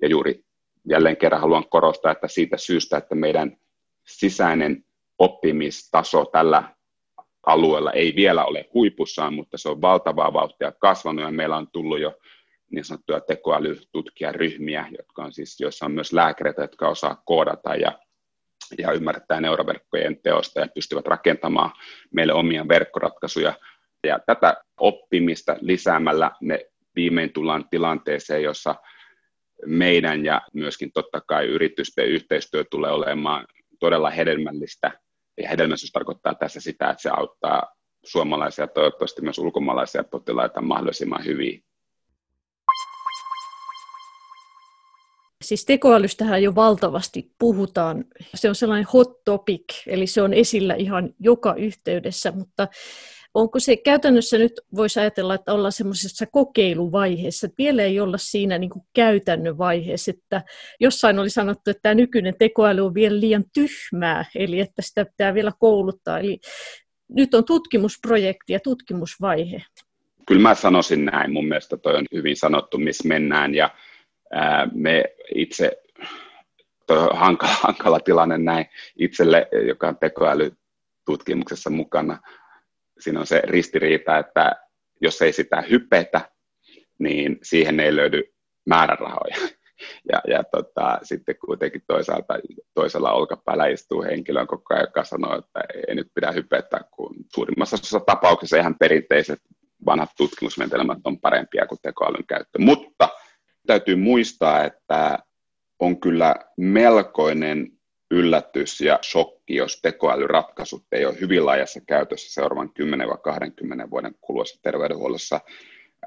ja 0.01 0.07
juuri 0.07 0.43
jälleen 0.89 1.17
kerran 1.17 1.41
haluan 1.41 1.69
korostaa, 1.69 2.11
että 2.11 2.27
siitä 2.27 2.57
syystä, 2.57 2.97
että 2.97 3.15
meidän 3.15 3.57
sisäinen 4.07 4.85
oppimistaso 5.19 6.25
tällä 6.25 6.63
alueella 7.45 7.91
ei 7.91 8.13
vielä 8.15 8.45
ole 8.45 8.69
huipussaan, 8.73 9.33
mutta 9.33 9.57
se 9.57 9.69
on 9.69 9.81
valtavaa 9.81 10.33
vauhtia 10.33 10.71
kasvanut 10.71 11.25
ja 11.25 11.31
meillä 11.31 11.57
on 11.57 11.67
tullut 11.71 11.99
jo 11.99 12.19
niin 12.71 12.85
sanottuja 12.85 13.19
tekoälytutkijaryhmiä, 13.19 14.85
jotka 14.97 15.23
on 15.23 15.33
siis, 15.33 15.59
joissa 15.59 15.85
on 15.85 15.91
myös 15.91 16.13
lääkäreitä, 16.13 16.61
jotka 16.61 16.89
osaa 16.89 17.21
koodata 17.25 17.75
ja, 17.75 17.99
ja 18.77 18.91
ymmärtää 18.91 19.41
neuroverkkojen 19.41 20.21
teosta 20.23 20.59
ja 20.59 20.67
pystyvät 20.75 21.07
rakentamaan 21.07 21.71
meille 22.11 22.33
omia 22.33 22.67
verkkoratkaisuja. 22.67 23.53
Ja 24.07 24.19
tätä 24.19 24.63
oppimista 24.79 25.55
lisäämällä 25.61 26.31
me 26.41 26.65
viimein 26.95 27.33
tullaan 27.33 27.69
tilanteeseen, 27.69 28.43
jossa 28.43 28.75
meidän 29.65 30.25
ja 30.25 30.41
myöskin 30.53 30.91
totta 30.93 31.21
kai 31.21 31.45
yritysten 31.45 32.07
yhteistyö 32.07 32.63
tulee 32.63 32.91
olemaan 32.91 33.47
todella 33.79 34.09
hedelmällistä. 34.09 34.91
Ja 35.41 35.49
hedelmällisyys 35.49 35.91
tarkoittaa 35.91 36.35
tässä 36.35 36.59
sitä, 36.59 36.89
että 36.89 37.01
se 37.01 37.09
auttaa 37.09 37.75
suomalaisia 38.05 38.63
ja 38.63 38.67
toivottavasti 38.67 39.21
myös 39.21 39.37
ulkomaalaisia 39.37 40.03
potilaita 40.03 40.61
mahdollisimman 40.61 41.25
hyvin. 41.25 41.63
Siis 45.41 45.65
tekoälystähän 45.65 46.43
jo 46.43 46.55
valtavasti 46.55 47.31
puhutaan. 47.39 48.05
Se 48.35 48.49
on 48.49 48.55
sellainen 48.55 48.87
hot 48.93 49.23
topic, 49.25 49.63
eli 49.87 50.07
se 50.07 50.21
on 50.21 50.33
esillä 50.33 50.73
ihan 50.73 51.13
joka 51.19 51.55
yhteydessä, 51.55 52.31
mutta 52.31 52.67
onko 53.33 53.59
se 53.59 53.75
käytännössä 53.77 54.37
nyt, 54.37 54.53
voisi 54.75 54.99
ajatella, 54.99 55.35
että 55.35 55.53
ollaan 55.53 55.71
semmoisessa 55.71 56.25
kokeiluvaiheessa, 56.25 57.47
että 57.47 57.57
vielä 57.57 57.83
ei 57.83 57.99
olla 57.99 58.17
siinä 58.17 58.57
niin 58.57 58.69
kuin 58.69 58.83
käytännön 58.93 59.57
vaiheessa, 59.57 60.11
että 60.11 60.41
jossain 60.79 61.19
oli 61.19 61.29
sanottu, 61.29 61.71
että 61.71 61.81
tämä 61.81 61.95
nykyinen 61.95 62.35
tekoäly 62.39 62.85
on 62.85 62.93
vielä 62.93 63.19
liian 63.19 63.43
tyhmää, 63.53 64.25
eli 64.35 64.59
että 64.59 64.81
sitä 64.81 65.05
pitää 65.05 65.33
vielä 65.33 65.51
kouluttaa, 65.59 66.19
eli 66.19 66.39
nyt 67.09 67.33
on 67.33 67.45
tutkimusprojekti 67.45 68.53
ja 68.53 68.59
tutkimusvaihe. 68.59 69.63
Kyllä 70.27 70.41
mä 70.41 70.55
sanoisin 70.55 71.05
näin, 71.05 71.33
mun 71.33 71.47
mielestä 71.47 71.77
toi 71.77 71.95
on 71.95 72.05
hyvin 72.13 72.37
sanottu, 72.37 72.77
missä 72.77 73.07
mennään, 73.07 73.55
ja 73.55 73.69
ää, 74.31 74.67
me 74.73 75.03
itse, 75.35 75.71
toi 76.87 76.97
on 76.97 77.17
hankala, 77.17 77.53
hankala 77.53 77.99
tilanne 77.99 78.37
näin 78.37 78.65
itselle, 78.99 79.47
joka 79.67 79.87
on 79.87 79.97
tekoälytutkimuksessa 79.97 81.69
mukana, 81.69 82.19
siinä 83.01 83.19
on 83.19 83.27
se 83.27 83.41
ristiriita, 83.43 84.17
että 84.17 84.51
jos 85.01 85.21
ei 85.21 85.33
sitä 85.33 85.61
hypetä, 85.61 86.21
niin 86.99 87.39
siihen 87.43 87.79
ei 87.79 87.95
löydy 87.95 88.23
määrärahoja. 88.69 89.35
Ja, 90.11 90.21
ja 90.27 90.43
tota, 90.43 90.99
sitten 91.03 91.35
kuitenkin 91.45 91.81
toisaalta 91.87 92.33
toisella 92.73 93.11
olkapäällä 93.11 93.67
istuu 93.67 94.03
henkilö 94.03 94.45
koko 94.45 94.73
ajan, 94.73 94.83
joka 94.83 95.03
sanoo, 95.03 95.37
että 95.37 95.63
ei 95.87 95.95
nyt 95.95 96.07
pidä 96.15 96.31
hypetä, 96.31 96.81
kun 96.91 97.15
suurimmassa 97.35 97.75
osassa 97.75 97.99
tapauksessa 97.99 98.57
ihan 98.57 98.75
perinteiset 98.79 99.39
vanhat 99.85 100.09
tutkimusmenetelmät 100.17 100.97
on 101.03 101.19
parempia 101.19 101.65
kuin 101.67 101.79
tekoälyn 101.81 102.27
käyttö. 102.27 102.59
Mutta 102.59 103.09
täytyy 103.67 103.95
muistaa, 103.95 104.63
että 104.63 105.19
on 105.79 105.99
kyllä 105.99 106.35
melkoinen 106.57 107.71
yllätys 108.11 108.81
ja 108.81 108.99
shokki, 109.03 109.55
jos 109.55 109.79
tekoälyratkaisut 109.81 110.85
ei 110.91 111.05
ole 111.05 111.19
hyvin 111.19 111.45
laajassa 111.45 111.81
käytössä 111.87 112.33
seuraavan 112.33 112.71
10-20 113.85 113.89
vuoden 113.89 114.15
kuluessa 114.21 114.59
terveydenhuollossa, 114.61 115.39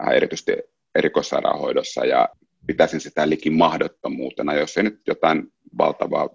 äh, 0.02 0.08
erityisesti 0.08 0.56
erikoissairaanhoidossa, 0.94 2.04
ja 2.04 2.28
pitäisin 2.66 3.00
sitä 3.00 3.28
liki 3.28 3.50
mahdottomuutena, 3.50 4.54
jos 4.54 4.76
ei 4.76 4.82
nyt 4.82 5.00
jotain 5.06 5.52
valtavaa 5.78 6.28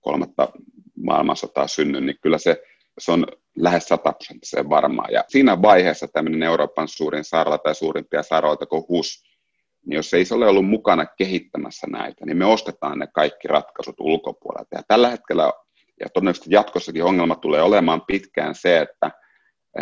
kolmatta 0.00 0.48
maailmansotaa 0.96 1.66
synny, 1.66 2.00
niin 2.00 2.16
kyllä 2.20 2.38
se, 2.38 2.62
se 2.98 3.12
on 3.12 3.26
lähes 3.56 3.84
sataprosenttisen 3.84 4.70
varmaa. 4.70 5.08
Ja 5.10 5.24
siinä 5.28 5.62
vaiheessa 5.62 6.08
tämmöinen 6.08 6.42
Euroopan 6.42 6.88
suurin 6.88 7.24
sairaala 7.24 7.58
tai 7.58 7.74
suurimpia 7.74 8.22
sairaaloita 8.22 8.66
kuin 8.66 8.84
HUS 8.88 9.31
niin 9.86 9.96
jos 9.96 10.14
ei 10.14 10.24
se 10.24 10.34
ole 10.34 10.48
ollut 10.48 10.66
mukana 10.66 11.06
kehittämässä 11.06 11.86
näitä, 11.90 12.26
niin 12.26 12.36
me 12.36 12.44
ostetaan 12.44 12.98
ne 12.98 13.06
kaikki 13.06 13.48
ratkaisut 13.48 14.00
ulkopuolelta. 14.00 14.76
Ja 14.76 14.82
tällä 14.88 15.10
hetkellä, 15.10 15.52
ja 16.00 16.08
todennäköisesti 16.08 16.54
jatkossakin 16.54 17.04
ongelma 17.04 17.34
tulee 17.34 17.62
olemaan 17.62 18.02
pitkään 18.06 18.54
se, 18.54 18.80
että 18.80 19.10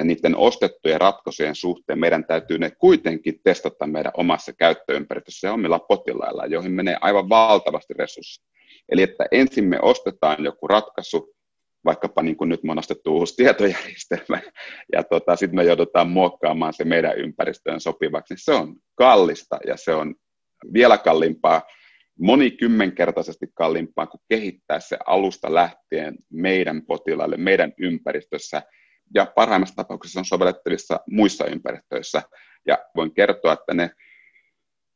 niiden 0.04 0.37
ostettujen 0.37 1.00
ratkaisujen 1.00 1.54
suhteen 1.54 1.99
meidän 1.99 2.25
täytyy 2.25 2.59
ne 2.59 2.71
kuitenkin 2.71 3.40
testata 3.45 3.87
meidän 3.87 4.12
omassa 4.16 4.52
käyttöympäristössä 4.52 5.49
ja 5.49 5.52
omilla 5.52 5.78
potilailla, 5.78 6.47
joihin 6.47 6.73
menee 6.73 6.97
aivan 7.00 7.28
valtavasti 7.28 7.95
resursseja. 7.95 8.50
Eli 8.88 9.02
että 9.02 9.26
ensin 9.33 9.64
me 9.64 9.78
ostetaan 9.83 10.45
joku 10.45 10.69
ratkaisu, 10.69 11.35
vaikkapa 11.84 12.22
niin 12.22 12.37
kuin 12.37 12.49
nyt 12.49 12.62
me 12.62 12.72
on 12.72 12.78
uusi 13.08 13.37
tietojärjestelmä, 13.37 14.40
ja 14.94 15.02
tota, 15.04 15.37
sitten 15.37 15.56
me 15.56 15.64
joudutaan 15.64 16.10
muokkaamaan 16.10 16.72
se 16.72 16.84
meidän 16.84 17.18
ympäristöön 17.18 17.80
sopivaksi, 17.80 18.34
niin 18.34 18.44
se 18.44 18.52
on 18.52 18.76
kallista 18.94 19.58
ja 19.66 19.76
se 19.76 19.94
on 19.94 20.14
vielä 20.72 20.99
kalliimpaa, 20.99 21.62
monikymmenkertaisesti 22.18 23.46
kalliimpaa 23.54 24.06
kuin 24.06 24.20
kehittää 24.28 24.80
se 24.80 24.99
alusta 25.06 25.54
lähtien 25.54 26.16
meidän 26.32 26.82
potilaille, 26.87 27.37
meidän 27.37 27.72
ympäristössä, 27.78 28.62
ja 29.14 29.26
parhaimmassa 29.34 29.76
tapauksessa 29.76 30.20
on 30.20 30.25
sovellettavissa 30.25 31.00
muissa 31.10 31.46
ympäristöissä. 31.46 32.22
Ja 32.66 32.78
voin 32.96 33.14
kertoa, 33.14 33.52
että 33.52 33.75
ne 33.75 33.90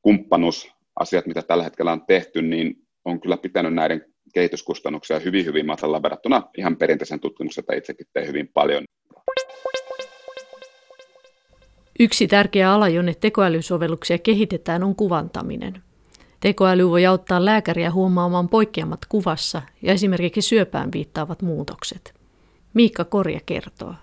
kumppanuusasiat, 0.02 1.26
mitä 1.26 1.42
tällä 1.42 1.64
hetkellä 1.64 1.92
on 1.92 2.06
tehty, 2.06 2.42
niin 2.42 2.74
on 3.04 3.20
kyllä 3.20 3.36
pitänyt 3.36 3.74
näiden 3.74 4.13
kehityskustannuksia 4.34 5.18
hyvin, 5.18 5.44
hyvin 5.44 5.66
matalalla 5.66 6.02
verrattuna 6.02 6.42
ihan 6.58 6.76
perinteisen 6.76 7.20
tutkimuksen, 7.20 7.62
jota 7.62 7.78
itsekin 7.78 8.06
teen 8.12 8.26
hyvin 8.26 8.48
paljon. 8.54 8.84
Yksi 12.00 12.26
tärkeä 12.26 12.72
ala, 12.72 12.88
jonne 12.88 13.14
tekoälysovelluksia 13.14 14.18
kehitetään, 14.18 14.82
on 14.82 14.96
kuvantaminen. 14.96 15.82
Tekoäly 16.40 16.88
voi 16.88 17.06
auttaa 17.06 17.44
lääkäriä 17.44 17.90
huomaamaan 17.90 18.48
poikkeamat 18.48 19.00
kuvassa 19.08 19.62
ja 19.82 19.92
esimerkiksi 19.92 20.48
syöpään 20.48 20.92
viittaavat 20.92 21.42
muutokset. 21.42 22.14
Miikka 22.74 23.04
Korja 23.04 23.40
kertoo. 23.46 23.94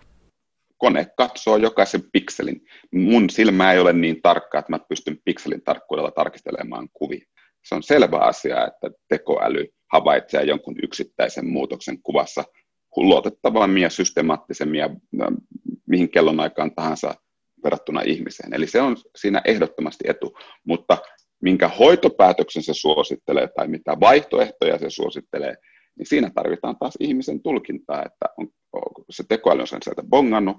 Kone 0.77 1.07
katsoo 1.17 1.57
jokaisen 1.57 2.01
pikselin. 2.13 2.61
Mun 2.91 3.29
silmä 3.29 3.73
ei 3.73 3.79
ole 3.79 3.93
niin 3.93 4.21
tarkka, 4.21 4.59
että 4.59 4.71
mä 4.71 4.79
pystyn 4.89 5.17
pikselin 5.25 5.61
tarkkuudella 5.61 6.11
tarkistelemaan 6.11 6.89
kuvia. 6.93 7.25
Se 7.63 7.75
on 7.75 7.83
selvä 7.83 8.17
asia, 8.17 8.67
että 8.67 8.91
tekoäly 9.07 9.67
havaitsee 9.91 10.43
jonkun 10.43 10.75
yksittäisen 10.83 11.47
muutoksen 11.47 12.01
kuvassa 12.03 12.43
luotettavammin 12.95 13.83
ja 13.83 13.89
systemaattisemmin 13.89 14.79
ja 14.79 14.89
mihin 15.87 16.11
kellonaikaan 16.11 16.75
tahansa 16.75 17.15
verrattuna 17.63 18.01
ihmiseen. 18.01 18.53
Eli 18.53 18.67
se 18.67 18.81
on 18.81 18.97
siinä 19.15 19.41
ehdottomasti 19.45 20.03
etu, 20.07 20.37
mutta 20.65 20.97
minkä 21.41 21.67
hoitopäätöksen 21.67 22.63
se 22.63 22.73
suosittelee 22.73 23.47
tai 23.47 23.67
mitä 23.67 23.99
vaihtoehtoja 23.99 24.79
se 24.79 24.89
suosittelee, 24.89 25.55
niin 25.97 26.05
siinä 26.05 26.31
tarvitaan 26.35 26.77
taas 26.79 26.93
ihmisen 26.99 27.41
tulkintaa, 27.41 28.05
että 28.05 28.25
on, 28.37 28.47
se 29.09 29.23
tekoäly 29.29 29.61
on 29.61 29.67
sen 29.67 29.83
sieltä 29.83 30.03
bongannut, 30.03 30.57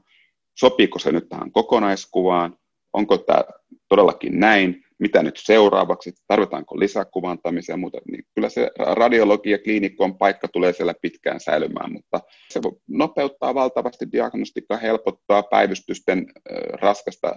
sopiiko 0.58 0.98
se 0.98 1.12
nyt 1.12 1.28
tähän 1.28 1.52
kokonaiskuvaan, 1.52 2.56
onko 2.92 3.18
tämä 3.18 3.44
todellakin 3.88 4.40
näin, 4.40 4.81
mitä 5.02 5.22
nyt 5.22 5.36
seuraavaksi, 5.36 6.12
tarvitaanko 6.26 6.78
lisäkuvantamisia 6.78 7.72
ja 7.72 7.76
muuta, 7.76 7.98
niin 8.10 8.24
kyllä 8.34 8.48
se 8.48 8.70
ja 9.44 9.58
kliinikon 9.58 10.18
paikka 10.18 10.48
tulee 10.48 10.72
siellä 10.72 10.94
pitkään 11.02 11.40
säilymään, 11.40 11.92
mutta 11.92 12.20
se 12.48 12.60
nopeuttaa 12.88 13.54
valtavasti 13.54 14.12
diagnostiikkaa, 14.12 14.76
helpottaa 14.76 15.42
päivystysten 15.42 16.26
raskasta 16.80 17.36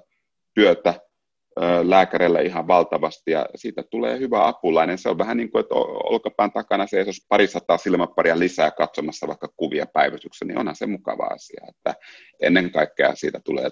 työtä, 0.53 0.93
lääkärille 1.83 2.41
ihan 2.41 2.67
valtavasti 2.67 3.31
ja 3.31 3.45
siitä 3.55 3.83
tulee 3.91 4.19
hyvä 4.19 4.47
apulainen. 4.47 4.97
Se 4.97 5.09
on 5.09 5.17
vähän 5.17 5.37
niin 5.37 5.51
kuin, 5.51 5.59
että 5.59 5.75
olkapään 5.75 6.51
takana 6.51 6.87
se, 6.87 7.01
jos 7.01 7.25
pari 7.29 7.47
sataa 7.47 7.77
silmäparia 7.77 8.39
lisää 8.39 8.71
katsomassa 8.71 9.27
vaikka 9.27 9.47
kuvia 9.57 9.85
päivystyksessä, 9.93 10.45
niin 10.45 10.59
onhan 10.59 10.75
se 10.75 10.85
mukava 10.85 11.23
asia. 11.23 11.65
Että 11.69 11.95
ennen 12.41 12.71
kaikkea 12.71 13.15
siitä 13.15 13.39
tulee 13.45 13.69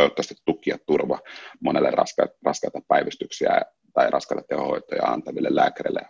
toivottavasti 0.00 0.34
tuki 0.44 0.70
ja 0.70 0.78
turva 0.86 1.18
monelle 1.60 1.90
raska, 1.90 2.28
raskaita 2.44 2.80
päivystyksiä 2.88 3.62
tai 3.92 4.10
raskaita 4.10 4.44
tehohoitoja 4.48 5.02
antaville 5.02 5.48
lääkäreille. 5.50 6.00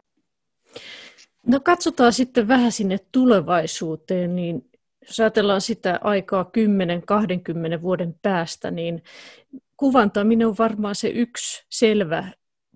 No 1.46 1.60
katsotaan 1.60 2.12
sitten 2.12 2.48
vähän 2.48 2.72
sinne 2.72 2.98
tulevaisuuteen, 3.12 4.36
niin 4.36 4.70
jos 5.08 5.20
ajatellaan 5.20 5.60
sitä 5.60 5.98
aikaa 6.02 6.50
10-20 7.78 7.82
vuoden 7.82 8.14
päästä, 8.22 8.70
niin 8.70 9.02
kuvantaminen 9.76 10.46
on 10.46 10.54
varmaan 10.58 10.94
se 10.94 11.08
yksi 11.08 11.66
selvä 11.70 12.28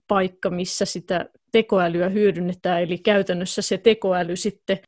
paikka, 0.09 0.51
missä 0.51 0.85
sitä 0.85 1.27
tekoälyä 1.53 2.09
hyödynnetään, 2.09 2.83
eli 2.83 2.99
käytännössä 2.99 3.63
se 3.63 3.79
tekoäly 3.79 4.37
sitten 4.37 4.79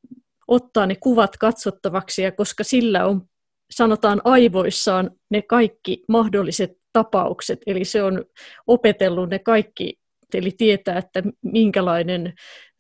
ottaa 0.49 0.87
ne 0.87 0.97
kuvat 1.01 1.37
katsottavaksi, 1.37 2.23
ja 2.23 2.33
koska 2.33 2.65
sillä 2.65 3.07
on, 3.07 3.29
sanotaan 3.71 4.21
aivoissaan 4.25 5.11
ne 5.31 5.43
kaikki 5.43 6.05
mahdolliset 6.09 6.73
tapaukset, 6.93 7.59
eli 7.67 7.85
se 7.85 8.03
on 8.03 8.25
opetellut 8.67 9.31
ne 9.31 9.39
kaikki, 9.39 9.95
eli 10.35 10.51
tietää, 10.51 10.99
että 10.99 11.23
minkälainen 11.43 12.35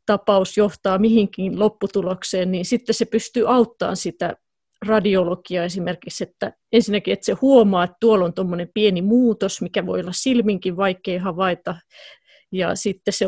tapaus 0.06 0.56
johtaa 0.56 0.98
mihinkin 0.98 1.58
lopputulokseen, 1.58 2.52
niin 2.52 2.64
sitten 2.64 2.94
se 2.94 3.04
pystyy 3.04 3.54
auttamaan 3.54 3.96
sitä 3.96 4.36
radiologia 4.86 5.64
esimerkiksi, 5.64 6.24
että 6.24 6.52
ensinnäkin, 6.72 7.12
että 7.12 7.26
se 7.26 7.32
huomaa, 7.32 7.84
että 7.84 7.96
tuolla 8.00 8.24
on 8.24 8.34
tuommoinen 8.34 8.70
pieni 8.74 9.02
muutos, 9.02 9.62
mikä 9.62 9.86
voi 9.86 10.00
olla 10.00 10.12
silminkin 10.12 10.76
vaikea 10.76 11.22
havaita, 11.22 11.74
ja 12.52 12.74
sitten 12.74 13.14
se 13.14 13.26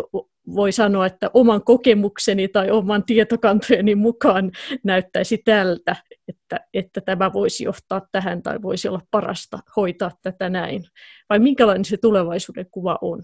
voi 0.54 0.72
sanoa, 0.72 1.06
että 1.06 1.30
oman 1.34 1.64
kokemukseni 1.64 2.48
tai 2.48 2.70
oman 2.70 3.04
tietokantojeni 3.04 3.94
mukaan 3.94 4.50
näyttäisi 4.84 5.38
tältä, 5.44 5.96
että, 6.28 6.60
että 6.74 7.00
tämä 7.00 7.32
voisi 7.32 7.64
johtaa 7.64 8.06
tähän 8.12 8.42
tai 8.42 8.62
voisi 8.62 8.88
olla 8.88 9.00
parasta 9.10 9.58
hoitaa 9.76 10.10
tätä 10.22 10.48
näin. 10.48 10.84
Vai 11.30 11.38
minkälainen 11.38 11.84
se 11.84 11.96
tulevaisuuden 11.96 12.66
kuva 12.70 12.98
on? 13.00 13.22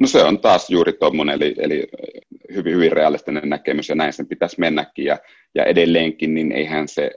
No 0.00 0.06
se 0.06 0.22
on 0.22 0.40
taas 0.40 0.70
juuri 0.70 0.92
tuommoinen, 0.92 1.34
eli, 1.34 1.54
eli 1.58 1.88
hyvin, 2.54 2.74
hyvin 2.74 2.92
realistinen 2.92 3.48
näkemys, 3.48 3.88
ja 3.88 3.94
näin 3.94 4.12
sen 4.12 4.28
pitäisi 4.28 4.60
mennäkin, 4.60 5.04
ja, 5.04 5.18
ja 5.54 5.64
edelleenkin, 5.64 6.34
niin 6.34 6.52
eihän 6.52 6.88
se 6.88 7.10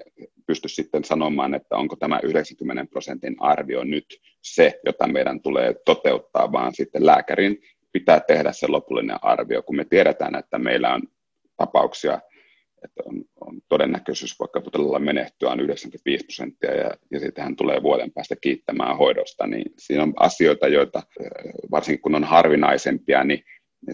pysty 0.48 0.70
sitten 0.70 1.04
sanomaan, 1.04 1.54
että 1.54 1.78
onko 1.78 1.96
tämä 1.96 2.20
90 2.24 2.86
prosentin 2.92 3.36
arvio 3.40 3.84
nyt 3.84 4.06
se, 4.42 4.80
jota 4.86 5.08
meidän 5.08 5.42
tulee 5.42 5.76
toteuttaa, 5.86 6.52
vaan 6.52 6.76
sitten 6.76 7.06
lääkärin 7.06 7.58
pitää 7.96 8.20
tehdä 8.20 8.52
se 8.52 8.68
lopullinen 8.68 9.18
arvio, 9.22 9.64
kun 9.64 9.76
me 9.76 9.86
tiedetään, 9.86 10.36
että 10.36 10.60
meillä 10.60 10.94
on 10.94 11.02
tapauksia, 11.58 12.20
että 12.84 13.04
on, 13.06 13.24
on 13.42 13.62
todennäköisyys 13.70 14.40
vaikka 14.40 14.62
potilaalla 14.62 15.00
menehtyä 15.00 15.50
on 15.50 15.60
95 15.60 16.26
prosenttia 16.26 16.76
ja, 16.76 16.92
ja 17.12 17.20
sitten 17.20 17.44
hän 17.44 17.56
tulee 17.56 17.84
vuoden 17.84 18.12
päästä 18.12 18.36
kiittämään 18.42 18.98
hoidosta, 18.98 19.48
niin 19.48 19.74
siinä 19.78 20.04
on 20.04 20.14
asioita, 20.20 20.68
joita 20.68 21.04
varsinkin 21.72 22.02
kun 22.02 22.16
on 22.16 22.24
harvinaisempia, 22.24 23.24
niin 23.24 23.44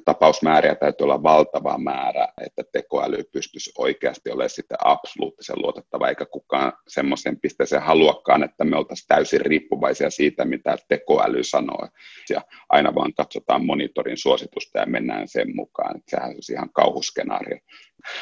tapausmääriä 0.05 0.75
täytyy 0.75 1.03
olla 1.03 1.23
valtava 1.23 1.77
määrä, 1.77 2.27
että 2.45 2.63
tekoäly 2.71 3.23
pystyisi 3.23 3.71
oikeasti 3.77 4.31
olemaan 4.31 4.49
sitten 4.49 4.77
absoluuttisen 4.85 5.61
luotettava, 5.61 6.09
eikä 6.09 6.25
kukaan 6.25 6.73
semmoisen 6.87 7.39
pisteeseen 7.39 7.81
haluakaan, 7.81 8.43
että 8.43 8.63
me 8.63 8.77
oltaisiin 8.77 9.07
täysin 9.07 9.41
riippuvaisia 9.41 10.09
siitä, 10.09 10.45
mitä 10.45 10.77
tekoäly 10.87 11.43
sanoo. 11.43 11.87
Ja 12.29 12.41
aina 12.69 12.95
vaan 12.95 13.13
katsotaan 13.13 13.65
monitorin 13.65 14.17
suositusta 14.17 14.79
ja 14.79 14.85
mennään 14.85 15.27
sen 15.27 15.55
mukaan. 15.55 15.97
Että 15.97 16.11
sehän 16.11 16.33
olisi 16.33 16.53
ihan 16.53 16.69
kauhuskenaario. 16.73 17.57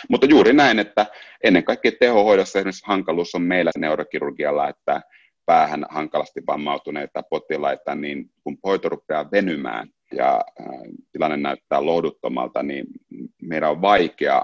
Mutta 0.10 0.28
juuri 0.28 0.54
näin, 0.54 0.80
että 0.80 1.06
ennen 1.44 1.64
kaikkea 1.64 1.92
tehohoidossa 2.00 2.60
esimerkiksi 2.60 2.88
hankaluus 2.88 3.36
on 3.36 3.42
meillä 3.42 3.72
neurokirurgialla, 3.78 4.70
että 4.70 5.02
päähän 5.46 5.86
hankalasti 5.90 6.42
vammautuneita 6.48 7.24
potilaita, 7.24 7.96
niin 7.96 8.32
kun 8.44 8.58
hoito 8.64 8.90
rupeaa 8.90 9.32
venymään, 9.32 9.90
ja 10.14 10.42
tilanne 11.12 11.38
näyttää 11.38 11.86
lohduttomalta, 11.86 12.64
niin 12.64 12.86
meidän 13.42 13.72
on 13.72 13.82
vaikea 13.82 14.42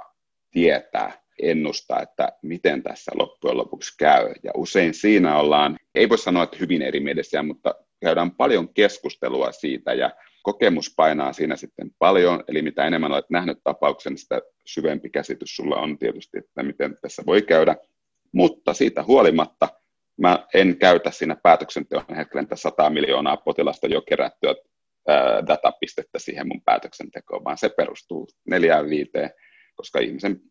tietää, 0.51 1.25
ennustaa, 1.41 2.01
että 2.01 2.31
miten 2.41 2.83
tässä 2.83 3.11
loppujen 3.15 3.57
lopuksi 3.57 3.93
käy. 3.97 4.33
Ja 4.43 4.51
usein 4.55 4.93
siinä 4.93 5.39
ollaan, 5.39 5.77
ei 5.95 6.09
voi 6.09 6.17
sanoa, 6.17 6.43
että 6.43 6.57
hyvin 6.59 6.81
erimielisiä, 6.81 7.43
mutta 7.43 7.75
käydään 8.01 8.31
paljon 8.31 8.73
keskustelua 8.73 9.51
siitä 9.51 9.93
ja 9.93 10.11
kokemus 10.43 10.93
painaa 10.95 11.33
siinä 11.33 11.55
sitten 11.55 11.91
paljon, 11.99 12.43
eli 12.47 12.61
mitä 12.61 12.85
enemmän 12.85 13.11
olet 13.11 13.29
nähnyt 13.29 13.57
tapauksen, 13.63 14.17
sitä 14.17 14.41
syvempi 14.65 15.09
käsitys 15.09 15.55
sulla 15.55 15.75
on 15.75 15.97
tietysti, 15.97 16.37
että 16.37 16.63
miten 16.63 16.97
tässä 17.01 17.23
voi 17.25 17.41
käydä. 17.41 17.75
Mutta 18.31 18.73
siitä 18.73 19.03
huolimatta 19.03 19.67
mä 20.17 20.47
en 20.53 20.77
käytä 20.77 21.11
siinä 21.11 21.35
päätöksenteon 21.43 22.05
hetkellä 22.15 22.55
100 22.55 22.89
miljoonaa 22.89 23.37
potilasta 23.37 23.87
jo 23.87 24.01
kerättyä 24.01 24.55
datapistettä 25.47 26.19
siihen 26.19 26.47
mun 26.47 26.61
päätöksentekoon, 26.65 27.43
vaan 27.43 27.57
se 27.57 27.69
perustuu 27.69 28.27
neljään 28.47 28.89
viiteen, 28.89 29.29
koska 29.75 29.99
ihmisen 29.99 30.41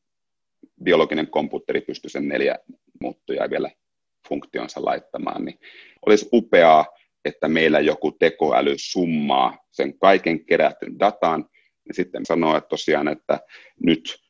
biologinen 0.82 1.26
komputteri 1.26 1.80
pystyy 1.80 2.10
sen 2.10 2.28
neljä 2.28 2.58
muuttujaa 3.00 3.50
vielä 3.50 3.70
funktionsa 4.28 4.84
laittamaan, 4.84 5.44
niin 5.44 5.58
olisi 6.06 6.28
upeaa, 6.32 6.86
että 7.24 7.48
meillä 7.48 7.80
joku 7.80 8.12
tekoäly 8.12 8.74
summaa 8.76 9.58
sen 9.70 9.98
kaiken 9.98 10.44
kerätyn 10.44 10.98
datan, 10.98 11.48
ja 11.88 11.94
sitten 11.94 12.26
sanoo, 12.26 12.56
että 12.56 12.68
tosiaan, 12.68 13.08
että 13.08 13.40
nyt 13.82 14.23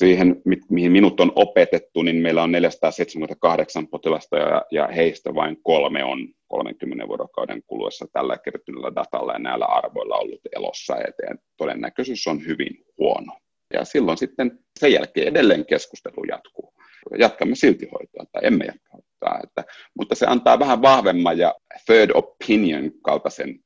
siihen, 0.00 0.42
mihin 0.70 0.92
minut 0.92 1.20
on 1.20 1.32
opetettu, 1.34 2.02
niin 2.02 2.16
meillä 2.16 2.42
on 2.42 2.52
478 2.52 3.88
potilasta 3.88 4.36
ja, 4.36 4.62
ja 4.70 4.86
heistä 4.86 5.34
vain 5.34 5.56
kolme 5.62 6.04
on 6.04 6.28
30 6.48 7.08
vuorokauden 7.08 7.62
kuluessa 7.66 8.06
tällä 8.12 8.38
kertyneellä 8.38 8.94
datalla 8.94 9.32
ja 9.32 9.38
näillä 9.38 9.64
arvoilla 9.64 10.16
ollut 10.16 10.40
elossa 10.56 10.96
eteen. 10.96 11.38
Todennäköisyys 11.56 12.26
on 12.26 12.46
hyvin 12.46 12.84
huono. 12.98 13.38
Ja 13.74 13.84
silloin 13.84 14.18
sitten 14.18 14.58
sen 14.78 14.92
jälkeen 14.92 15.28
edelleen 15.28 15.66
keskustelu 15.66 16.24
jatkuu. 16.28 16.74
Jatkamme 17.18 17.54
silti 17.54 17.88
hoitoa 17.92 18.24
tai 18.32 18.42
emme 18.44 18.64
jatka 18.64 18.88
hoitoa. 18.92 19.40
Että, 19.44 19.64
mutta 19.98 20.14
se 20.14 20.26
antaa 20.26 20.58
vähän 20.58 20.82
vahvemman 20.82 21.38
ja 21.38 21.54
third 21.86 22.10
opinion 22.14 22.90
kaltaisen 23.02 23.58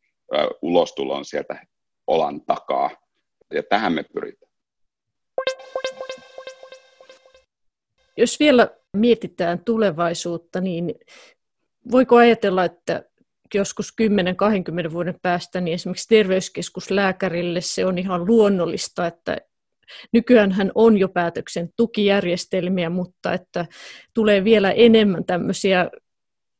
ulostulon 0.62 1.25
sieltä 1.25 1.66
olan 2.07 2.40
takaa. 2.40 2.90
Ja 3.55 3.62
tähän 3.62 3.92
me 3.92 4.05
pyritään. 4.14 4.43
Jos 8.16 8.40
vielä 8.40 8.70
mietitään 8.96 9.64
tulevaisuutta, 9.64 10.61
niin 10.61 10.94
voiko 11.90 12.16
ajatella, 12.16 12.64
että 12.64 13.05
joskus 13.55 13.94
10-20 14.88 14.92
vuoden 14.92 15.18
päästä 15.22 15.61
niin 15.61 15.74
esimerkiksi 15.74 16.09
terveyskeskuslääkärille 16.09 17.61
se 17.61 17.87
on 17.87 17.98
ihan 17.98 18.27
luonnollista, 18.27 19.07
että 19.07 19.38
nykyään 20.12 20.53
hän 20.53 20.72
on 20.74 20.98
jo 20.98 21.09
päätöksen 21.09 21.68
tukijärjestelmiä, 21.77 22.90
mutta 22.90 23.33
että 23.33 23.66
tulee 24.14 24.44
vielä 24.44 24.70
enemmän 24.70 25.24
tämmöisiä 25.24 25.90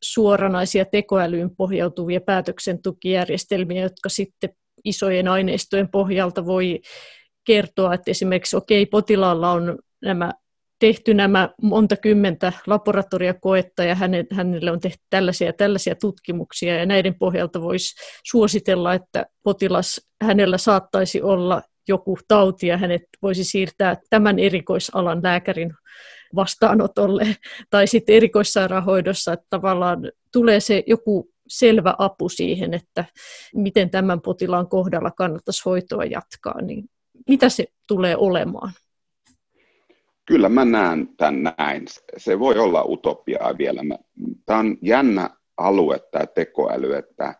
suoranaisia 0.05 0.85
tekoälyyn 0.85 1.57
pohjautuvia 1.57 2.21
päätöksentukijärjestelmiä, 2.21 3.83
jotka 3.83 4.09
sitten 4.09 4.51
isojen 4.85 5.29
aineistojen 5.29 5.89
pohjalta 5.89 6.47
voi 6.47 6.81
kertoa, 7.45 7.95
että 7.95 8.11
esimerkiksi 8.11 8.57
okei, 8.57 8.83
okay, 8.83 8.91
potilaalla 8.91 9.51
on 9.51 9.79
nämä 10.03 10.33
tehty 10.79 11.15
nämä 11.15 11.49
monta 11.63 11.97
kymmentä 11.97 12.53
laboratoriakoetta 12.67 13.85
ja 13.85 13.97
hänelle 14.33 14.71
on 14.71 14.81
tehty 14.81 15.03
tällaisia 15.11 15.47
ja 15.47 15.53
tällaisia 15.53 15.95
tutkimuksia 15.95 16.79
ja 16.79 16.87
näiden 16.87 17.15
pohjalta 17.19 17.63
voisi 17.63 17.95
suositella, 18.25 18.95
että 18.95 19.27
potilas, 19.43 20.01
hänellä 20.23 20.59
saattaisi 20.59 21.23
olla 21.23 21.63
joku 21.89 22.19
tauti 22.29 22.67
ja 22.67 22.77
hänet 22.77 23.03
voisi 23.23 23.45
siirtää 23.45 23.97
tämän 24.11 24.39
erikoisalan 24.39 25.21
lääkärin 25.23 25.75
vastaanotolle 26.35 27.27
tai 27.71 27.87
sitten 27.87 28.17
erikoissairaanhoidossa, 28.17 29.33
että 29.33 29.47
tavallaan 29.51 30.11
tulee 30.33 30.61
se 30.61 30.83
joku 30.87 31.31
selvä 31.49 31.95
apu 31.99 32.29
siihen, 32.29 32.75
että 32.75 33.05
miten 33.55 33.91
tämän 33.91 34.21
potilaan 34.21 34.69
kohdalla 34.69 35.11
kannattaisi 35.11 35.63
hoitoa 35.65 36.05
jatkaa, 36.05 36.63
niin 36.63 36.85
mitä 37.29 37.49
se 37.49 37.65
tulee 37.89 38.17
olemaan? 38.17 38.73
Kyllä 40.27 40.49
mä 40.49 40.65
näen 40.65 41.09
tämän 41.17 41.55
näin. 41.59 41.85
Se 42.17 42.39
voi 42.39 42.59
olla 42.59 42.85
utopiaa 42.85 43.59
vielä. 43.59 43.81
Tämä 44.47 44.59
on 44.59 44.79
jännä 44.83 45.31
alue, 45.57 45.99
tämä 45.99 46.27
tekoäly, 46.27 46.95
että 46.95 47.35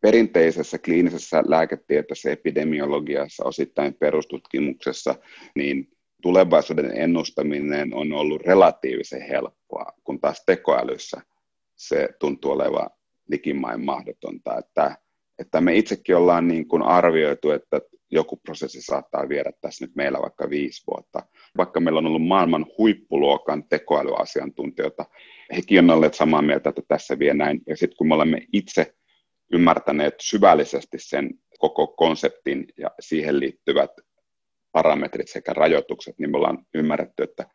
perinteisessä 0.00 0.78
kliinisessä 0.78 1.42
lääketieteessä, 1.46 2.30
epidemiologiassa, 2.30 3.44
osittain 3.44 3.94
perustutkimuksessa, 3.94 5.14
niin 5.54 5.88
tulevaisuuden 6.22 6.96
ennustaminen 6.96 7.94
on 7.94 8.12
ollut 8.12 8.42
relatiivisen 8.42 9.22
helppoa, 9.22 9.86
kun 10.04 10.20
taas 10.20 10.42
tekoälyssä 10.46 11.20
se 11.76 12.08
tuntuu 12.18 12.50
olevan 12.50 12.90
likimain 13.28 13.84
mahdotonta, 13.84 14.58
että, 14.58 14.96
että 15.40 15.60
me 15.60 15.76
itsekin 15.76 16.16
ollaan 16.16 16.48
niin 16.48 16.68
kuin 16.68 16.82
arvioitu, 16.82 17.50
että 17.50 17.80
joku 18.10 18.36
prosessi 18.36 18.82
saattaa 18.82 19.28
viedä 19.28 19.52
tässä 19.60 19.84
nyt 19.84 19.96
meillä 19.96 20.18
vaikka 20.22 20.50
viisi 20.50 20.82
vuotta. 20.86 21.22
Vaikka 21.56 21.80
meillä 21.80 21.98
on 21.98 22.06
ollut 22.06 22.26
maailman 22.26 22.66
huippuluokan 22.78 23.64
tekoälyasiantuntijoita, 23.68 25.04
hekin 25.56 25.78
on 25.78 25.90
olleet 25.90 26.14
samaa 26.14 26.42
mieltä, 26.42 26.68
että 26.68 26.82
tässä 26.88 27.18
vie 27.18 27.34
näin. 27.34 27.60
Ja 27.66 27.76
sitten 27.76 27.96
kun 27.96 28.08
me 28.08 28.14
olemme 28.14 28.46
itse 28.52 28.94
ymmärtäneet 29.52 30.14
syvällisesti 30.20 30.98
sen 30.98 31.30
koko 31.58 31.86
konseptin 31.86 32.66
ja 32.78 32.90
siihen 33.00 33.40
liittyvät 33.40 33.90
parametrit 34.72 35.28
sekä 35.28 35.52
rajoitukset, 35.52 36.18
niin 36.18 36.30
me 36.30 36.36
ollaan 36.36 36.66
ymmärretty, 36.74 37.22
että, 37.22 37.46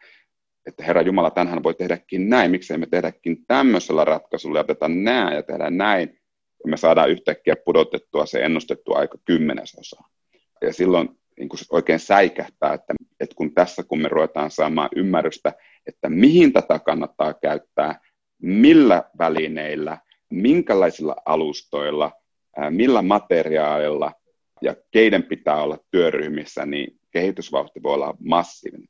että 0.67 0.83
Herra 0.83 1.01
Jumala, 1.01 1.31
tänhän 1.31 1.63
voi 1.63 1.73
tehdäkin 1.73 2.29
näin, 2.29 2.51
miksei 2.51 2.77
me 2.77 2.85
tehdäkin 2.85 3.45
tämmöisellä 3.47 4.05
ratkaisulla 4.05 4.57
ja 4.57 4.61
otetaan 4.61 5.03
nämä 5.03 5.33
ja 5.33 5.43
tehdä 5.43 5.69
näin, 5.69 6.19
ja 6.65 6.69
me 6.69 6.77
saadaan 6.77 7.09
yhtäkkiä 7.09 7.55
pudotettua 7.65 8.25
se 8.25 8.43
ennustettu 8.43 8.93
aika 8.93 9.17
kymmenesosa. 9.25 10.03
Ja 10.61 10.73
silloin 10.73 11.09
niin 11.37 11.49
kun 11.49 11.59
oikein 11.71 11.99
säikähtää, 11.99 12.73
että, 12.73 12.93
että 13.19 13.35
kun 13.35 13.53
tässä 13.53 13.83
kun 13.83 14.01
me 14.01 14.07
ruvetaan 14.07 14.51
saamaan 14.51 14.89
ymmärrystä, 14.95 15.53
että 15.87 16.09
mihin 16.09 16.53
tätä 16.53 16.79
kannattaa 16.79 17.33
käyttää, 17.33 17.99
millä 18.41 19.03
välineillä, 19.17 19.97
minkälaisilla 20.29 21.15
alustoilla, 21.25 22.11
millä 22.69 23.01
materiaalilla 23.01 24.11
ja 24.61 24.75
keiden 24.91 25.23
pitää 25.23 25.63
olla 25.63 25.77
työryhmissä, 25.91 26.65
niin 26.65 26.99
kehitysvauhti 27.11 27.83
voi 27.83 27.93
olla 27.93 28.13
massiivinen. 28.19 28.87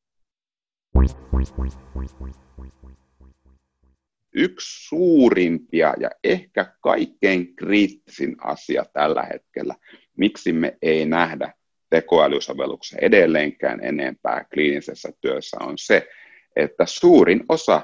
Yksi 4.36 4.88
suurimpia 4.88 5.94
ja 6.00 6.10
ehkä 6.24 6.66
kaikkein 6.82 7.56
kriittisin 7.56 8.36
asia 8.42 8.86
tällä 8.94 9.24
hetkellä, 9.24 9.76
miksi 10.18 10.54
me 10.54 10.78
ei 10.82 11.06
nähdä 11.06 11.54
tekoälysovelluksia 11.90 13.00
edelleenkään 13.02 13.84
enempää 13.84 14.46
kliinisessä 14.54 15.10
työssä, 15.22 15.58
on 15.60 15.78
se, 15.78 16.08
että 16.56 16.86
suurin 16.86 17.44
osa 17.50 17.82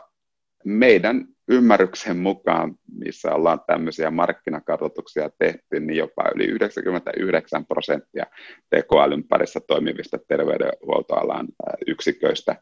meidän 0.66 1.26
ymmärryksen 1.48 2.18
mukaan, 2.18 2.76
missä 2.92 3.36
ollaan 3.36 3.60
tämmöisiä 3.68 4.12
markkinakartoituksia 4.12 5.30
tehty, 5.40 5.80
niin 5.80 5.98
jopa 5.98 6.24
yli 6.36 6.46
99 6.46 7.66
prosenttia 7.66 8.26
tekoälyn 8.70 9.24
parissa 9.24 9.60
toimivista 9.60 10.18
terveydenhuoltoalan 10.28 11.48
yksiköistä 11.88 12.56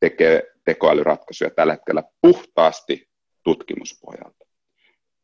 tekee 0.00 0.42
tekoälyratkaisuja 0.64 1.50
tällä 1.50 1.72
hetkellä 1.72 2.02
puhtaasti 2.20 3.08
tutkimuspohjalta. 3.42 4.46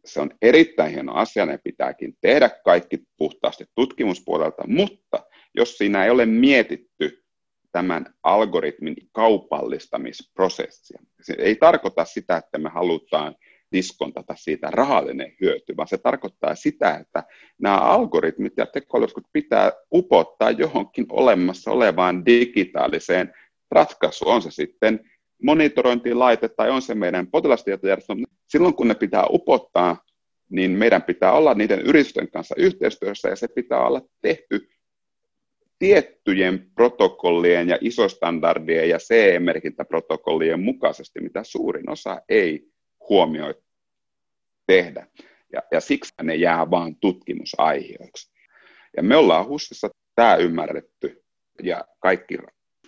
Se 0.04 0.20
on 0.20 0.30
erittäin 0.42 0.92
hieno 0.92 1.14
asia, 1.14 1.46
ne 1.46 1.58
pitääkin 1.64 2.16
tehdä 2.20 2.50
kaikki 2.64 2.98
puhtaasti 3.16 3.64
tutkimuspuolelta, 3.74 4.62
mutta 4.66 5.26
jos 5.54 5.78
siinä 5.78 6.04
ei 6.04 6.10
ole 6.10 6.26
mietitty 6.26 7.24
tämän 7.72 8.14
algoritmin 8.22 8.96
kaupallistamisprosessia. 9.12 11.02
Se 11.22 11.34
ei 11.38 11.56
tarkoita 11.56 12.04
sitä, 12.04 12.36
että 12.36 12.58
me 12.58 12.68
halutaan 12.68 13.34
diskontata 13.72 14.34
siitä 14.36 14.70
rahallinen 14.70 15.32
hyöty, 15.40 15.76
vaan 15.76 15.88
se 15.88 15.98
tarkoittaa 15.98 16.54
sitä, 16.54 16.94
että 16.94 17.24
nämä 17.58 17.76
algoritmit 17.76 18.52
ja 18.56 18.66
tekoälyt 18.66 19.12
pitää 19.32 19.72
upottaa 19.94 20.50
johonkin 20.50 21.06
olemassa 21.08 21.70
olevaan 21.70 22.26
digitaaliseen 22.26 23.34
ratkaisuun. 23.72 24.34
On 24.34 24.42
se 24.42 24.50
sitten 24.50 25.00
monitorointilaite 25.42 26.48
tai 26.48 26.70
on 26.70 26.82
se 26.82 26.94
meidän 26.94 27.26
potilastietojärjestelmä. 27.26 28.26
Silloin 28.48 28.74
kun 28.74 28.88
ne 28.88 28.94
pitää 28.94 29.24
upottaa, 29.30 30.04
niin 30.50 30.70
meidän 30.70 31.02
pitää 31.02 31.32
olla 31.32 31.54
niiden 31.54 31.80
yritysten 31.80 32.30
kanssa 32.30 32.54
yhteistyössä 32.58 33.28
ja 33.28 33.36
se 33.36 33.48
pitää 33.48 33.86
olla 33.86 34.00
tehty 34.22 34.68
tiettyjen 35.78 36.70
protokollien 36.74 37.68
ja 37.68 37.78
isostandardien 37.80 38.88
ja 38.88 38.98
CE-merkintäprotokollien 38.98 40.60
mukaisesti, 40.60 41.20
mitä 41.20 41.44
suurin 41.44 41.90
osa 41.90 42.22
ei 42.28 42.66
huomioi 43.08 43.54
tehdä. 44.66 45.06
Ja, 45.52 45.62
ja 45.72 45.80
siksi 45.80 46.14
ne 46.22 46.34
jää 46.34 46.70
vain 46.70 46.96
tutkimusaihioiksi. 47.00 48.32
Ja 48.96 49.02
me 49.02 49.16
ollaan 49.16 49.46
HUSissa 49.46 49.90
tämä 50.14 50.36
ymmärretty 50.36 51.24
ja 51.62 51.84
kaikki 51.98 52.36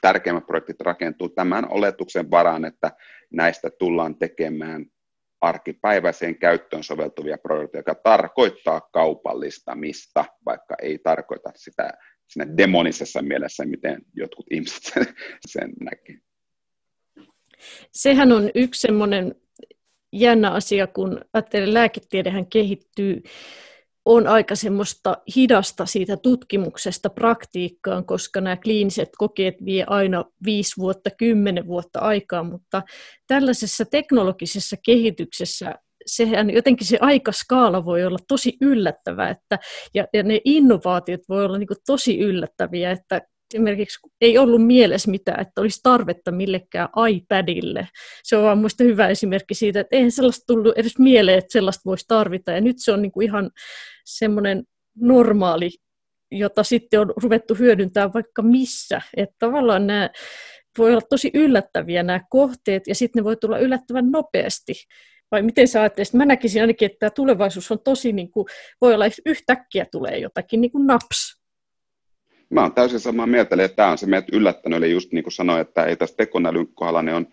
tärkeimmät 0.04 0.46
projektit 0.46 0.80
rakentuu 0.80 1.28
tämän 1.28 1.70
oletuksen 1.70 2.30
varaan, 2.30 2.64
että 2.64 2.90
näistä 3.32 3.70
tullaan 3.78 4.18
tekemään 4.18 4.86
arkipäiväiseen 5.40 6.38
käyttöön 6.38 6.82
soveltuvia 6.82 7.38
projekteja, 7.38 7.80
joka 7.80 7.94
tarkoittaa 7.94 8.80
kaupallistamista, 8.80 10.24
vaikka 10.46 10.74
ei 10.82 10.98
tarkoita 10.98 11.50
sitä 11.56 11.90
siinä 12.26 12.56
demonisessa 12.56 13.22
mielessä, 13.22 13.64
miten 13.64 14.02
jotkut 14.14 14.46
ihmiset 14.50 14.82
sen, 14.82 15.06
sen 15.46 15.72
näkee. 15.80 16.16
Sehän 17.92 18.32
on 18.32 18.50
yksi 18.54 18.80
semmoinen 18.80 19.34
jännä 20.12 20.50
asia, 20.50 20.86
kun 20.86 21.20
ajattelee, 21.32 21.74
lääketiedehän 21.74 22.46
kehittyy, 22.46 23.22
on 24.04 24.26
aika 24.26 24.54
semmoista 24.54 25.16
hidasta 25.36 25.86
siitä 25.86 26.16
tutkimuksesta 26.16 27.10
praktiikkaan, 27.10 28.06
koska 28.06 28.40
nämä 28.40 28.56
kliiniset 28.56 29.08
kokeet 29.18 29.54
vie 29.64 29.84
aina 29.86 30.24
viisi 30.44 30.76
vuotta, 30.78 31.10
kymmenen 31.10 31.66
vuotta 31.66 31.98
aikaa, 31.98 32.42
mutta 32.42 32.82
tällaisessa 33.26 33.84
teknologisessa 33.84 34.76
kehityksessä 34.84 35.74
sehän 36.06 36.50
jotenkin 36.50 36.86
se 36.86 36.98
aikaskaala 37.00 37.84
voi 37.84 38.04
olla 38.04 38.18
tosi 38.28 38.56
yllättävä, 38.60 39.28
että, 39.28 39.58
ja, 39.94 40.06
ja 40.12 40.22
ne 40.22 40.40
innovaatiot 40.44 41.20
voi 41.28 41.44
olla 41.44 41.58
niin 41.58 41.68
tosi 41.86 42.18
yllättäviä, 42.18 42.90
että 42.90 43.20
esimerkiksi 43.54 43.98
ei 44.20 44.38
ollut 44.38 44.66
mielessä 44.66 45.10
mitään, 45.10 45.40
että 45.40 45.60
olisi 45.60 45.80
tarvetta 45.82 46.30
millekään 46.30 46.88
iPadille. 47.10 47.88
Se 48.22 48.36
on 48.36 48.44
vaan 48.44 48.58
minusta 48.58 48.84
hyvä 48.84 49.08
esimerkki 49.08 49.54
siitä, 49.54 49.80
että 49.80 49.96
eihän 49.96 50.10
sellaista 50.10 50.44
tullut 50.46 50.78
edes 50.78 50.98
mieleen, 50.98 51.38
että 51.38 51.52
sellaista 51.52 51.82
voisi 51.84 52.04
tarvita, 52.08 52.52
ja 52.52 52.60
nyt 52.60 52.76
se 52.78 52.92
on 52.92 53.02
niin 53.02 53.12
kuin 53.12 53.24
ihan 53.24 53.50
semmoinen 54.04 54.64
normaali, 55.00 55.70
jota 56.30 56.62
sitten 56.62 57.00
on 57.00 57.12
ruvettu 57.16 57.54
hyödyntämään 57.54 58.12
vaikka 58.12 58.42
missä. 58.42 59.00
Että 59.16 59.36
tavallaan 59.38 59.86
nämä 59.86 60.10
voi 60.78 60.90
olla 60.90 61.06
tosi 61.10 61.30
yllättäviä 61.34 62.02
nämä 62.02 62.20
kohteet, 62.30 62.86
ja 62.86 62.94
sitten 62.94 63.20
ne 63.20 63.24
voi 63.24 63.36
tulla 63.36 63.58
yllättävän 63.58 64.10
nopeasti. 64.10 64.74
Vai 65.30 65.42
miten 65.42 65.68
sä 65.68 65.80
ajattelet? 65.80 66.12
Mä 66.12 66.24
näkisin 66.24 66.62
ainakin, 66.62 66.86
että 66.86 66.98
tämä 66.98 67.10
tulevaisuus 67.10 67.70
on 67.70 67.78
tosi, 67.84 68.12
niin 68.12 68.30
kuin, 68.30 68.46
voi 68.80 68.94
olla 68.94 69.04
yhtäkkiä 69.26 69.86
tulee 69.92 70.18
jotakin 70.18 70.60
niin 70.60 70.72
kuin 70.72 70.86
naps. 70.86 71.43
Mä 72.54 72.62
oon 72.62 72.74
täysin 72.74 73.00
samaa 73.00 73.26
mieltä, 73.26 73.64
että 73.64 73.76
tämä 73.76 73.90
on 73.90 73.98
se 73.98 74.06
meidät 74.06 74.28
yllättänyt, 74.32 74.76
eli 74.76 74.90
just 74.90 75.12
niin 75.12 75.24
kuin 75.24 75.32
sanoin, 75.32 75.60
että 75.60 75.84
ei 75.84 75.96
tässä 75.96 76.16
tekonälyn 76.16 76.66
kohdalla 76.74 77.02
ne 77.02 77.14
on, 77.14 77.26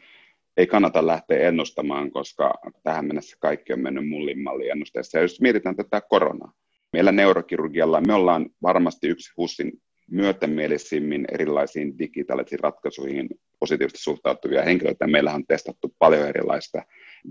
ei 0.57 0.67
kannata 0.67 1.07
lähteä 1.07 1.47
ennustamaan, 1.47 2.11
koska 2.11 2.53
tähän 2.83 3.05
mennessä 3.05 3.37
kaikki 3.39 3.73
on 3.73 3.79
mennyt 3.79 4.09
mullin 4.09 4.43
mallin 4.43 4.71
ennusteessa. 4.71 5.17
Ja 5.17 5.21
jos 5.21 5.41
mietitään 5.41 5.75
tätä 5.75 6.01
koronaa, 6.01 6.53
meillä 6.93 7.11
neurokirurgialla 7.11 8.01
me 8.01 8.13
ollaan 8.13 8.49
varmasti 8.63 9.07
yksi 9.07 9.33
HUSin 9.37 9.71
myötämielisimmin 10.11 11.25
erilaisiin 11.31 11.99
digitaalisiin 11.99 12.59
ratkaisuihin 12.59 13.29
positiivisesti 13.59 14.03
suhtautuvia 14.03 14.63
henkilöitä. 14.63 15.07
Meillä 15.07 15.33
on 15.33 15.45
testattu 15.47 15.95
paljon 15.99 16.27
erilaista 16.27 16.81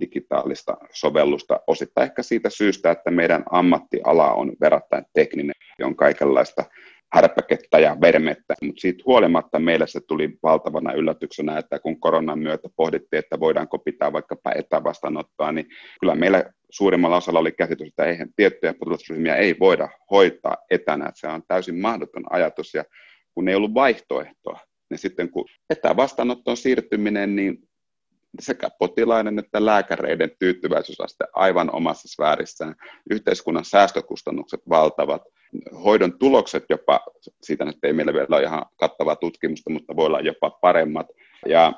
digitaalista 0.00 0.76
sovellusta, 0.92 1.61
osittain 1.66 2.05
ehkä 2.05 2.22
siitä 2.22 2.50
syystä, 2.50 2.90
että 2.90 3.11
meidän 3.11 3.44
ammattiala 3.50 4.33
on 4.33 4.53
verrattain 4.61 5.05
tekninen 5.14 5.55
on 5.85 5.96
kaikenlaista 5.96 6.64
härpäkettä 7.12 7.79
ja 7.79 7.96
vermettä, 8.00 8.55
mutta 8.62 8.81
siitä 8.81 9.03
huolimatta 9.07 9.59
meille 9.59 9.87
se 9.87 10.00
tuli 10.00 10.38
valtavana 10.42 10.92
yllätyksenä, 10.92 11.59
että 11.59 11.79
kun 11.79 12.00
koronan 12.00 12.38
myötä 12.38 12.68
pohdittiin, 12.76 13.18
että 13.18 13.40
voidaanko 13.40 13.79
pitää 13.79 14.12
vaikkapa 14.12 14.53
etävastaanottoa, 14.55 15.53
niin 15.53 15.66
kyllä 16.00 16.14
meillä 16.14 16.44
suurimmalla 16.70 17.16
osalla 17.16 17.38
oli 17.38 17.53
käsitys, 17.53 17.88
että 17.88 18.05
eihän 18.05 18.29
tiettyjä 18.37 18.74
potilasryhmiä 18.74 19.37
ei 19.37 19.57
voida 19.61 19.88
hoitaa 20.11 20.57
etänä, 20.70 21.11
se 21.14 21.29
on 21.29 21.42
täysin 21.48 21.81
mahdoton 21.81 22.24
ajatus. 22.31 22.74
Ja 22.74 22.85
kun 23.35 23.48
ei 23.48 23.55
ollut 23.55 23.74
vaihtoehtoa, 23.74 24.59
niin 24.90 24.98
sitten 24.98 25.31
kun 25.31 25.44
etävastaanottoon 25.70 26.57
siirtyminen, 26.57 27.37
niin 27.37 27.59
sekä 28.40 28.70
potilaiden 28.78 29.38
että 29.38 29.64
lääkäreiden 29.64 30.30
tyytyväisyysaste 30.38 31.24
aivan 31.34 31.74
omassa 31.74 32.08
sfäärissään, 32.08 32.74
yhteiskunnan 33.10 33.64
säästökustannukset 33.64 34.60
valtavat, 34.68 35.22
hoidon 35.84 36.18
tulokset 36.18 36.64
jopa, 36.70 37.00
siitä 37.42 37.64
nyt 37.64 37.78
ei 37.82 37.92
meillä 37.92 38.12
vielä 38.12 38.26
ole 38.30 38.42
ihan 38.42 38.66
kattavaa 38.76 39.16
tutkimusta, 39.16 39.70
mutta 39.70 39.96
voi 39.96 40.06
olla 40.06 40.20
jopa 40.20 40.50
paremmat. 40.50 41.06
Ja 41.46 41.72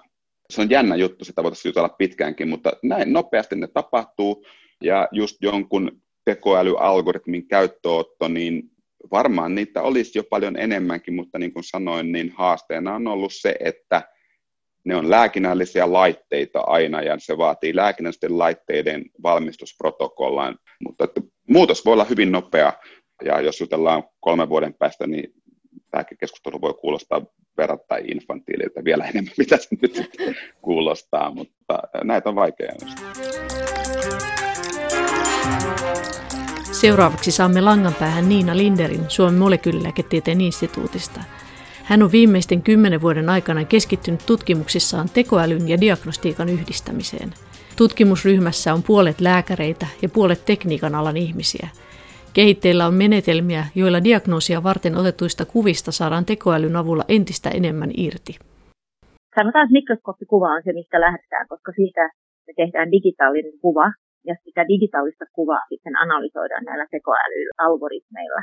se 0.51 0.61
on 0.61 0.71
jännä 0.71 0.97
juttu, 0.97 1.25
sitä 1.25 1.43
voitaisiin 1.43 1.71
jutella 1.71 1.89
pitkäänkin, 1.89 2.49
mutta 2.49 2.73
näin 2.83 3.13
nopeasti 3.13 3.57
ne 3.57 3.67
tapahtuu, 3.67 4.45
ja 4.83 5.09
just 5.13 5.37
jonkun 5.41 6.03
tekoälyalgoritmin 6.25 7.49
käyttöotto, 7.49 8.29
niin 8.29 8.63
varmaan 9.11 9.55
niitä 9.55 9.83
olisi 9.83 10.19
jo 10.19 10.25
paljon 10.25 10.57
enemmänkin, 10.57 11.15
mutta 11.15 11.39
niin 11.39 11.53
kuin 11.53 11.65
sanoin, 11.65 12.13
niin 12.13 12.33
haasteena 12.37 12.95
on 12.95 13.07
ollut 13.07 13.33
se, 13.35 13.57
että 13.61 14.03
ne 14.85 14.97
on 14.97 15.11
lääkinnällisiä 15.11 15.93
laitteita 15.93 16.61
aina 16.61 17.03
ja 17.03 17.17
se 17.19 17.39
vaatii 17.39 17.77
lääkinnällisten 17.77 18.39
laitteiden 18.39 19.05
valmistusprotokollaan, 19.23 20.59
mutta 20.85 21.05
että 21.05 21.21
muutos 21.49 21.85
voi 21.85 21.93
olla 21.93 22.05
hyvin 22.05 22.33
nopea 22.33 22.73
Ja 23.25 23.41
jos 23.41 23.61
jutellaan 23.61 24.03
kolmen 24.21 24.49
vuoden 24.49 24.75
päästä, 24.75 25.07
niin 25.07 25.35
tämäkin 25.91 26.19
keskustelu 26.19 26.61
voi 26.61 26.75
kuulostaa 26.75 27.23
verrattain 27.57 28.13
infantiililta 28.13 28.85
vielä 28.85 29.05
enemmän, 29.05 29.35
mitä 29.39 29.57
se 29.57 29.69
nyt 29.83 30.11
kuulostaa, 30.63 31.35
mutta 31.35 31.83
näitä 32.05 32.29
on 32.29 32.35
vaikea. 32.35 32.73
Seuraavaksi 36.73 37.31
saamme 37.31 37.61
langan 37.61 37.95
päähän 37.95 38.29
Niina 38.29 38.57
Linderin 38.57 39.05
Suomen 39.09 39.39
molekyylilääketieteen 39.39 40.41
instituutista. 40.41 41.21
Hän 41.93 42.03
on 42.03 42.13
viimeisten 42.13 42.63
kymmenen 42.63 43.03
vuoden 43.05 43.29
aikana 43.37 43.65
keskittynyt 43.65 44.23
tutkimuksissaan 44.27 45.09
tekoälyn 45.19 45.69
ja 45.73 45.77
diagnostiikan 45.85 46.49
yhdistämiseen. 46.49 47.31
Tutkimusryhmässä 47.81 48.75
on 48.75 48.83
puolet 48.89 49.21
lääkäreitä 49.21 49.87
ja 50.03 50.09
puolet 50.17 50.43
tekniikan 50.51 50.95
alan 50.95 51.17
ihmisiä. 51.17 51.69
Kehitteillä 52.39 52.87
on 52.87 52.95
menetelmiä, 52.95 53.65
joilla 53.75 54.05
diagnoosia 54.05 54.63
varten 54.63 54.95
otetuista 55.01 55.45
kuvista 55.55 55.91
saadaan 55.93 56.25
tekoälyn 56.25 56.77
avulla 56.77 57.05
entistä 57.09 57.51
enemmän 57.59 57.91
irti. 58.07 58.33
Sanotaan, 59.37 59.65
että 59.65 59.79
mikroskooppikuva 59.79 60.55
on 60.57 60.63
se, 60.65 60.73
mistä 60.73 61.01
lähdetään, 61.01 61.49
koska 61.49 61.73
siitä 61.73 62.03
me 62.47 62.53
tehdään 62.57 62.89
digitaalinen 62.97 63.59
kuva, 63.65 63.87
ja 64.29 64.35
sitä 64.45 64.63
digitaalista 64.73 65.25
kuvaa 65.33 65.63
sitten 65.69 65.97
analysoidaan 66.05 66.65
näillä 66.65 66.87
tekoälyalgoritmeilla. 66.91 68.41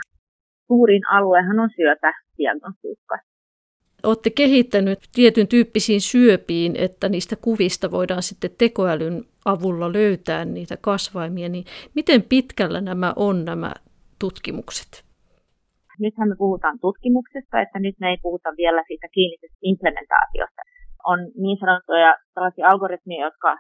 Suurin 0.67 1.03
aluehan 1.15 1.59
on 1.59 1.69
syöpädiagnostiikka. 1.77 3.17
Olette 4.03 4.29
kehittänyt 4.29 4.99
tietyn 5.15 5.47
tyyppisiin 5.47 6.01
syöpiin, 6.01 6.75
että 6.75 7.09
niistä 7.09 7.35
kuvista 7.35 7.91
voidaan 7.91 8.23
sitten 8.23 8.51
tekoälyn 8.57 9.23
avulla 9.45 9.93
löytää 9.93 10.45
niitä 10.45 10.77
kasvaimia, 10.81 11.49
niin 11.49 11.65
miten 11.95 12.23
pitkällä 12.23 12.81
nämä 12.81 13.13
on 13.15 13.45
nämä 13.45 13.71
tutkimukset? 14.19 15.09
Nythän 15.99 16.29
me 16.29 16.35
puhutaan 16.37 16.79
tutkimuksesta, 16.79 17.61
että 17.61 17.79
nyt 17.79 17.95
me 17.99 18.09
ei 18.09 18.17
puhuta 18.21 18.49
vielä 18.57 18.83
siitä 18.87 19.07
kliinisestä 19.13 19.57
implementaatiosta. 19.61 20.61
On 21.11 21.19
niin 21.43 21.57
sanottuja 21.59 22.15
tällaisia 22.33 22.67
algoritmeja, 22.67 23.25
jotka 23.25 23.57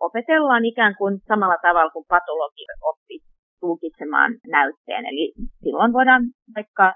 opetellaan 0.00 0.64
ikään 0.64 0.94
kuin 0.98 1.20
samalla 1.28 1.58
tavalla 1.62 1.90
kuin 1.90 2.04
patologi 2.08 2.64
oppi 2.82 3.16
tulkitsemaan 3.60 4.30
näytteen. 4.46 5.06
Eli 5.06 5.32
silloin 5.62 5.92
voidaan 5.92 6.22
vaikka 6.56 6.94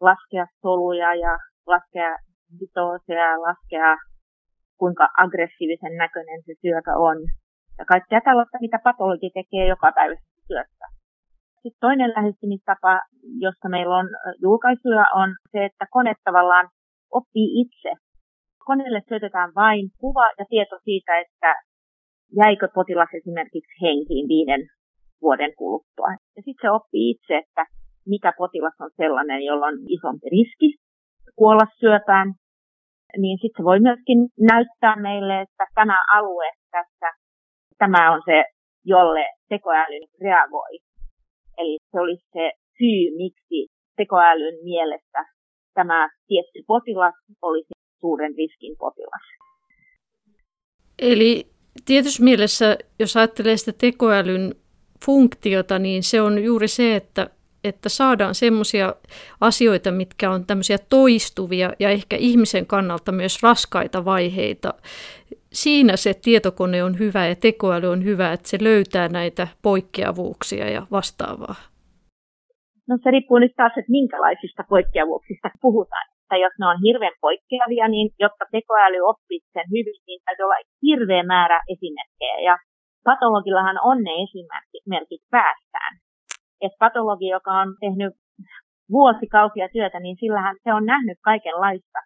laskea 0.00 0.46
soluja 0.62 1.14
ja 1.14 1.38
laskea 1.70 2.10
vitoosia, 2.60 3.40
laskea 3.46 3.96
kuinka 4.80 5.08
aggressiivisen 5.24 5.96
näköinen 6.04 6.40
se 6.46 6.52
syöpä 6.62 6.92
on. 7.10 7.18
Ja 7.78 7.84
kaikkea 7.84 8.20
tällaista, 8.20 8.58
mitä 8.60 8.78
patologi 8.84 9.30
tekee 9.34 9.66
joka 9.66 9.92
päivässä 9.92 10.40
työssä. 10.48 10.86
Sitten 11.62 11.80
toinen 11.80 12.12
lähestymistapa, 12.16 12.92
jossa 13.46 13.68
meillä 13.68 13.96
on 13.96 14.08
julkaisuja, 14.42 15.04
on 15.22 15.30
se, 15.52 15.64
että 15.64 15.84
kone 15.90 16.14
tavallaan 16.24 16.68
oppii 17.18 17.60
itse. 17.62 17.92
Koneelle 18.66 19.02
syötetään 19.08 19.52
vain 19.54 19.84
kuva 19.98 20.26
ja 20.38 20.44
tieto 20.48 20.76
siitä, 20.84 21.18
että 21.18 21.54
jäikö 22.42 22.68
potilas 22.74 23.08
esimerkiksi 23.14 23.74
henkiin 23.82 24.28
viiden 24.28 24.62
vuoden 25.22 25.52
kuluttua. 25.58 26.10
Ja 26.36 26.42
sitten 26.44 26.62
se 26.62 26.70
oppii 26.70 27.10
itse, 27.10 27.36
että 27.36 27.64
mikä 28.06 28.32
potilas 28.38 28.74
on 28.80 28.90
sellainen, 28.96 29.42
jolla 29.42 29.66
on 29.66 29.78
isompi 29.88 30.28
riski 30.36 30.79
kuolla 31.40 31.66
syöpään. 31.80 32.28
Niin 33.22 33.38
sitten 33.40 33.58
se 33.62 33.64
voi 33.70 33.80
myöskin 33.80 34.18
näyttää 34.52 34.96
meille, 35.08 35.34
että 35.44 35.64
tämä 35.74 35.98
alue 36.16 36.48
tässä, 36.70 37.08
tämä 37.78 38.12
on 38.14 38.20
se, 38.24 38.44
jolle 38.84 39.24
tekoäly 39.48 40.00
reagoi. 40.24 40.74
Eli 41.58 41.76
se 41.90 42.00
olisi 42.00 42.26
se 42.32 42.52
syy, 42.78 43.02
miksi 43.16 43.58
tekoälyn 43.96 44.58
mielestä 44.64 45.20
tämä 45.74 46.08
tietty 46.26 46.58
potilas 46.66 47.14
olisi 47.42 47.72
suuren 48.00 48.34
riskin 48.38 48.74
potilas. 48.78 49.26
Eli 50.98 51.46
tietyssä 51.84 52.24
mielessä, 52.24 52.78
jos 52.98 53.16
ajattelee 53.16 53.56
sitä 53.56 53.72
tekoälyn 53.80 54.54
funktiota, 55.04 55.78
niin 55.78 56.02
se 56.02 56.20
on 56.20 56.44
juuri 56.44 56.68
se, 56.68 56.96
että, 56.96 57.30
että 57.64 57.88
saadaan 57.88 58.34
semmoisia 58.34 58.94
asioita, 59.40 59.90
mitkä 59.90 60.30
on 60.30 60.46
tämmöisiä 60.46 60.78
toistuvia 60.90 61.72
ja 61.78 61.90
ehkä 61.90 62.16
ihmisen 62.16 62.66
kannalta 62.66 63.12
myös 63.12 63.42
raskaita 63.42 64.04
vaiheita. 64.04 64.74
Siinä 65.52 65.96
se 65.96 66.14
tietokone 66.14 66.84
on 66.84 66.98
hyvä 66.98 67.26
ja 67.26 67.34
tekoäly 67.36 67.86
on 67.86 68.04
hyvä, 68.04 68.32
että 68.32 68.48
se 68.48 68.58
löytää 68.60 69.08
näitä 69.08 69.48
poikkeavuuksia 69.62 70.70
ja 70.70 70.82
vastaavaa. 70.90 71.54
No 72.88 72.98
se 73.02 73.10
riippuu 73.10 73.38
nyt 73.38 73.52
taas, 73.56 73.72
että 73.76 73.90
minkälaisista 73.90 74.64
poikkeavuuksista 74.68 75.50
puhutaan 75.62 76.06
että 76.30 76.44
jos 76.46 76.54
ne 76.58 76.66
on 76.72 76.78
hirveän 76.86 77.16
poikkeavia, 77.26 77.86
niin 77.88 78.06
jotta 78.24 78.44
tekoäly 78.54 79.00
oppisi 79.12 79.48
sen 79.52 79.66
hyvin, 79.74 79.98
niin 80.06 80.20
täytyy 80.24 80.44
olla 80.44 80.66
hirveä 80.86 81.22
määrä 81.34 81.58
esimerkkejä. 81.74 82.36
Ja 82.48 82.54
patologillahan 83.08 83.78
on 83.90 83.98
ne 84.06 84.12
esimerkit 84.24 85.22
päästään. 85.30 85.92
Et 86.60 86.72
patologi, 86.78 87.28
joka 87.28 87.52
on 87.52 87.68
tehnyt 87.80 88.14
vuosikausia 88.90 89.68
työtä, 89.72 90.00
niin 90.00 90.16
sillähän 90.20 90.56
se 90.64 90.74
on 90.74 90.84
nähnyt 90.84 91.18
kaikenlaista. 91.24 91.98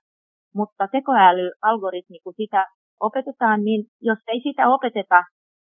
Mutta 0.55 0.89
tekoälyalgoritmi, 0.89 2.19
kun 2.25 2.35
sitä 2.37 2.67
opetetaan, 3.01 3.65
niin 3.65 3.81
jos 4.01 4.19
ei 4.29 4.41
sitä 4.41 4.69
opeteta 4.69 5.23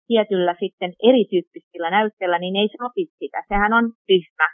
tietyllä 0.08 0.54
sitten 0.60 0.92
erityyppisillä 1.10 1.90
näytteillä, 1.90 2.40
niin 2.40 2.56
ei 2.56 2.68
se 2.68 2.78
opi 2.88 3.04
sitä. 3.20 3.40
Sehän 3.48 3.74
on 3.74 3.86
tyhmä. 4.08 4.48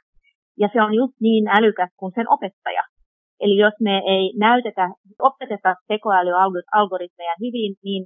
Ja 0.61 0.67
se 0.73 0.81
on 0.85 0.93
just 0.93 1.17
niin 1.21 1.47
älykäs 1.47 1.91
kuin 1.99 2.11
sen 2.15 2.29
opettaja. 2.29 2.83
Eli 3.43 3.57
jos 3.65 3.73
me 3.87 3.95
ei 4.15 4.33
näytetä, 4.39 4.89
opeteta 5.29 5.75
tekoälyalgoritmeja 5.87 7.35
hyvin, 7.43 7.71
niin 7.83 8.03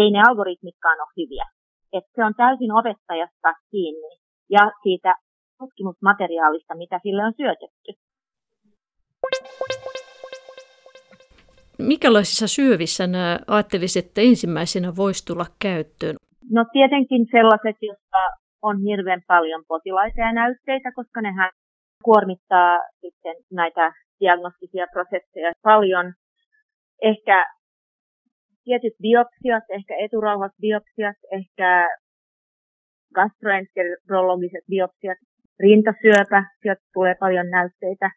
ei 0.00 0.10
ne 0.10 0.20
algoritmitkaan 0.28 1.00
ole 1.00 1.16
hyviä. 1.18 1.46
Et 1.96 2.04
se 2.14 2.24
on 2.24 2.34
täysin 2.42 2.72
opettajasta 2.80 3.50
kiinni 3.70 4.12
ja 4.50 4.62
siitä 4.82 5.14
tutkimusmateriaalista, 5.58 6.74
mitä 6.76 7.00
sille 7.02 7.24
on 7.24 7.34
syötetty. 7.36 7.92
Mikälaisissa 11.78 12.46
syövissä 12.46 13.06
nämä 13.06 13.38
ajattelisit, 13.46 14.06
että 14.06 14.20
ensimmäisenä 14.20 14.96
voisi 14.96 15.26
tulla 15.26 15.46
käyttöön? 15.62 16.16
No 16.50 16.64
tietenkin 16.72 17.26
sellaiset, 17.30 17.76
joissa 17.82 18.20
on 18.62 18.76
hirveän 18.88 19.22
paljon 19.26 19.64
potilaita 19.68 20.20
ja 20.20 20.32
näytteitä, 20.32 20.92
koska 20.94 21.20
nehän 21.20 21.50
kuormittaa 22.04 22.78
sitten 23.00 23.36
näitä 23.52 23.92
diagnostisia 24.20 24.86
prosesseja 24.92 25.52
paljon. 25.62 26.12
Ehkä 27.02 27.46
tietyt 28.64 28.94
biopsiat, 29.02 29.64
ehkä 29.78 29.94
eturauhasbiopsiat, 30.04 31.16
ehkä 31.32 31.88
gastroenterologiset 33.14 34.64
biopsiat, 34.70 35.18
rintasyöpä, 35.60 36.44
sieltä 36.62 36.82
tulee 36.94 37.14
paljon 37.20 37.50
näytteitä. 37.50 38.10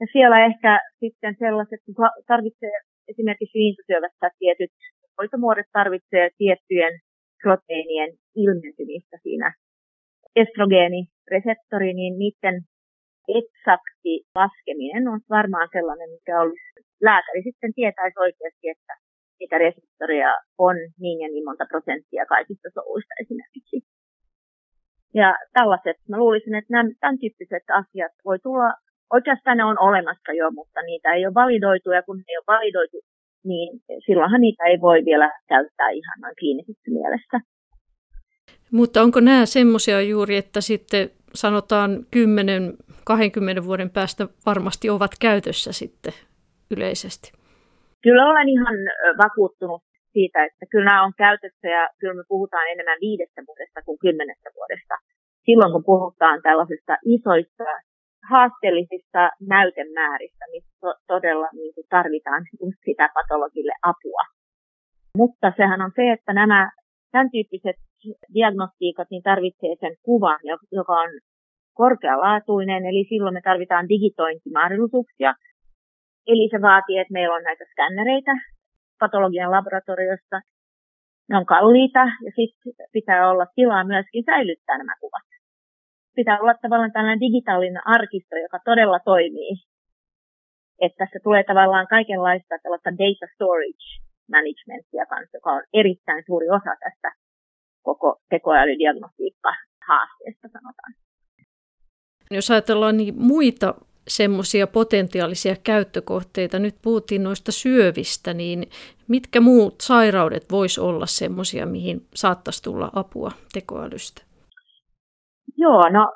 Ja 0.00 0.06
siellä 0.12 0.44
ehkä 0.44 0.80
sitten 1.00 1.36
sellaiset, 1.38 1.80
kun 1.84 1.94
tarvitsee 2.26 2.76
esimerkiksi 3.08 3.58
rintasyövässä 3.58 4.30
tietyt 4.38 4.72
hoitomuodot 5.18 5.66
tarvitsee 5.72 6.30
tiettyjen 6.38 6.94
proteiinien 7.42 8.10
ilmentymistä 8.36 9.16
siinä. 9.22 9.54
Estrogeenireseptori, 10.36 11.94
niin 11.94 12.14
niiden 12.18 12.56
eksakti 13.38 14.14
laskeminen 14.34 15.08
on 15.08 15.20
varmaan 15.30 15.68
sellainen, 15.72 16.10
mikä 16.10 16.40
olisi, 16.40 16.66
lääkäri 17.08 17.42
sitten 17.42 17.74
tietäisi 17.74 18.18
oikeasti, 18.26 18.68
että 18.74 18.94
mitä 19.40 19.58
reseptoria 19.58 20.32
on 20.58 20.76
niin 21.02 21.18
ja 21.20 21.28
niin 21.28 21.44
monta 21.44 21.64
prosenttia 21.72 22.26
kaikista 22.26 22.68
soluista 22.74 23.14
esimerkiksi. 23.22 23.76
Ja 25.14 25.36
tällaiset, 25.52 25.96
mä 26.08 26.18
luulisin, 26.18 26.54
että 26.54 26.72
nämä, 26.72 26.90
tämän 27.00 27.18
tyyppiset 27.18 27.66
asiat 27.80 28.12
voi 28.24 28.38
tulla, 28.38 28.74
oikeastaan 29.12 29.56
ne 29.56 29.64
on 29.64 29.78
olemassa 29.80 30.32
jo, 30.32 30.50
mutta 30.50 30.82
niitä 30.82 31.12
ei 31.12 31.26
ole 31.26 31.34
validoitu, 31.34 31.90
ja 31.90 32.02
kun 32.02 32.16
ne 32.16 32.24
ei 32.28 32.38
ole 32.38 32.56
validoitu, 32.56 32.96
niin 33.44 33.80
silloinhan 34.06 34.40
niitä 34.40 34.64
ei 34.64 34.80
voi 34.80 35.04
vielä 35.04 35.32
käyttää 35.48 35.90
ihan 35.90 36.18
noin 36.22 36.34
kliinisessä 36.38 36.90
mielessä. 36.90 37.40
Mutta 38.72 39.02
onko 39.02 39.20
nämä 39.20 39.46
semmoisia 39.46 40.00
juuri, 40.00 40.36
että 40.36 40.60
sitten 40.60 41.10
sanotaan 41.34 41.90
10-20 43.60 43.64
vuoden 43.64 43.90
päästä 43.90 44.28
varmasti 44.46 44.90
ovat 44.90 45.10
käytössä 45.20 45.72
sitten 45.72 46.12
yleisesti? 46.76 47.32
Kyllä 48.02 48.26
olen 48.30 48.48
ihan 48.48 48.74
vakuuttunut 49.18 49.82
siitä, 50.12 50.38
että 50.44 50.64
kyllä 50.70 50.88
nämä 50.90 51.04
on 51.06 51.14
käytössä 51.24 51.68
ja 51.76 51.84
kyllä 52.00 52.14
me 52.14 52.24
puhutaan 52.28 52.66
enemmän 52.72 53.02
viidestä 53.06 53.40
vuodesta 53.48 53.80
kuin 53.86 53.98
kymmenestä 54.04 54.50
vuodesta. 54.58 54.94
Silloin 55.46 55.72
kun 55.72 55.88
puhutaan 55.90 56.38
tällaisista 56.42 56.94
isoista 57.14 57.64
haasteellisista 58.30 59.22
näytemääristä, 59.54 60.44
missä 60.54 60.88
todella 61.12 61.48
niin 61.52 61.74
tarvitaan 61.96 62.42
sitä 62.84 63.08
patologille 63.14 63.74
apua. 63.92 64.24
Mutta 65.20 65.52
sehän 65.56 65.80
on 65.86 65.92
se, 65.96 66.04
että 66.16 66.32
nämä 66.32 66.70
tämän 67.12 67.30
tyyppiset 67.30 67.76
diagnostiikat 68.34 69.08
niin 69.10 69.22
tarvitsee 69.22 69.74
sen 69.80 69.94
kuvan, 70.02 70.40
joka 70.72 70.92
on 71.04 71.10
korkealaatuinen, 71.74 72.86
eli 72.86 73.04
silloin 73.08 73.34
me 73.34 73.40
tarvitaan 73.44 73.88
digitointimahdollisuuksia. 73.88 75.34
Eli 76.26 76.48
se 76.50 76.62
vaatii, 76.62 76.98
että 76.98 77.12
meillä 77.12 77.34
on 77.34 77.42
näitä 77.42 77.64
skännereitä 77.70 78.32
patologian 79.04 79.54
laboratoriossa. 79.56 80.36
Ne 81.28 81.34
on 81.40 81.46
kalliita 81.54 82.04
ja 82.26 82.30
sitten 82.38 82.72
pitää 82.96 83.30
olla 83.30 83.46
tilaa 83.56 83.84
myöskin 83.92 84.24
säilyttää 84.30 84.78
nämä 84.78 84.94
kuvat. 85.00 85.28
Pitää 86.18 86.40
olla 86.42 86.54
tavallaan 86.62 86.92
tällainen 86.92 87.24
digitaalinen 87.26 87.86
arkisto, 87.96 88.34
joka 88.44 88.58
todella 88.64 88.98
toimii. 89.10 89.54
Että 90.84 90.98
tässä 91.02 91.18
tulee 91.26 91.44
tavallaan 91.44 91.86
kaikenlaista 91.96 92.54
tällaista 92.62 92.90
data 93.02 93.26
storage 93.34 93.86
managementia 94.34 95.04
kanssa, 95.12 95.36
joka 95.36 95.50
on 95.58 95.62
erittäin 95.80 96.22
suuri 96.26 96.48
osa 96.58 96.72
tästä 96.84 97.08
koko 97.88 98.08
tekoälydiagnostiikka 98.30 99.52
haasteesta 99.88 100.48
sanotaan. 100.56 100.92
Jos 102.30 102.50
ajatellaan 102.50 102.96
niin 102.96 103.14
muita 103.18 103.74
semmoisia 104.08 104.66
potentiaalisia 104.66 105.54
käyttökohteita, 105.64 106.58
nyt 106.58 106.74
puhuttiin 106.82 107.22
noista 107.22 107.52
syövistä, 107.52 108.34
niin 108.34 108.62
mitkä 109.08 109.40
muut 109.40 109.74
sairaudet 109.80 110.44
vois 110.52 110.78
olla 110.78 111.06
semmoisia, 111.06 111.66
mihin 111.66 112.00
saattaisi 112.14 112.62
tulla 112.62 112.90
apua 112.94 113.30
tekoälystä? 113.52 114.22
Joo, 115.56 115.88
no 115.88 116.12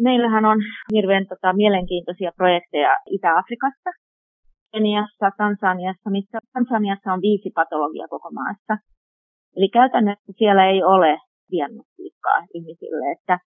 meillähän 0.00 0.44
on 0.44 0.58
hirveän 0.92 1.26
tota, 1.26 1.52
mielenkiintoisia 1.52 2.32
projekteja 2.36 2.96
Itä-Afrikassa, 3.10 3.90
Keniassa, 4.72 5.26
Tansaniassa, 5.38 6.10
missä 6.10 6.38
Tansaniassa 6.52 7.12
on 7.12 7.20
viisi 7.20 7.50
patologia 7.54 8.06
koko 8.08 8.30
maassa. 8.30 8.74
Eli 9.56 9.68
käytännössä 9.68 10.32
siellä 10.38 10.66
ei 10.72 10.82
ole 10.82 11.18
diagnostiikkaa 11.52 12.38
ihmisille, 12.54 13.12
että 13.12 13.38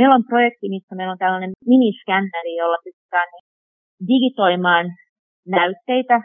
Meillä 0.00 0.14
on 0.20 0.30
projekti, 0.32 0.68
missä 0.68 0.94
meillä 0.94 1.12
on 1.12 1.24
tällainen 1.24 1.52
miniskänneri, 1.66 2.54
jolla 2.56 2.78
pystytään 2.84 3.28
digitoimaan 4.08 4.86
näytteitä 5.56 6.20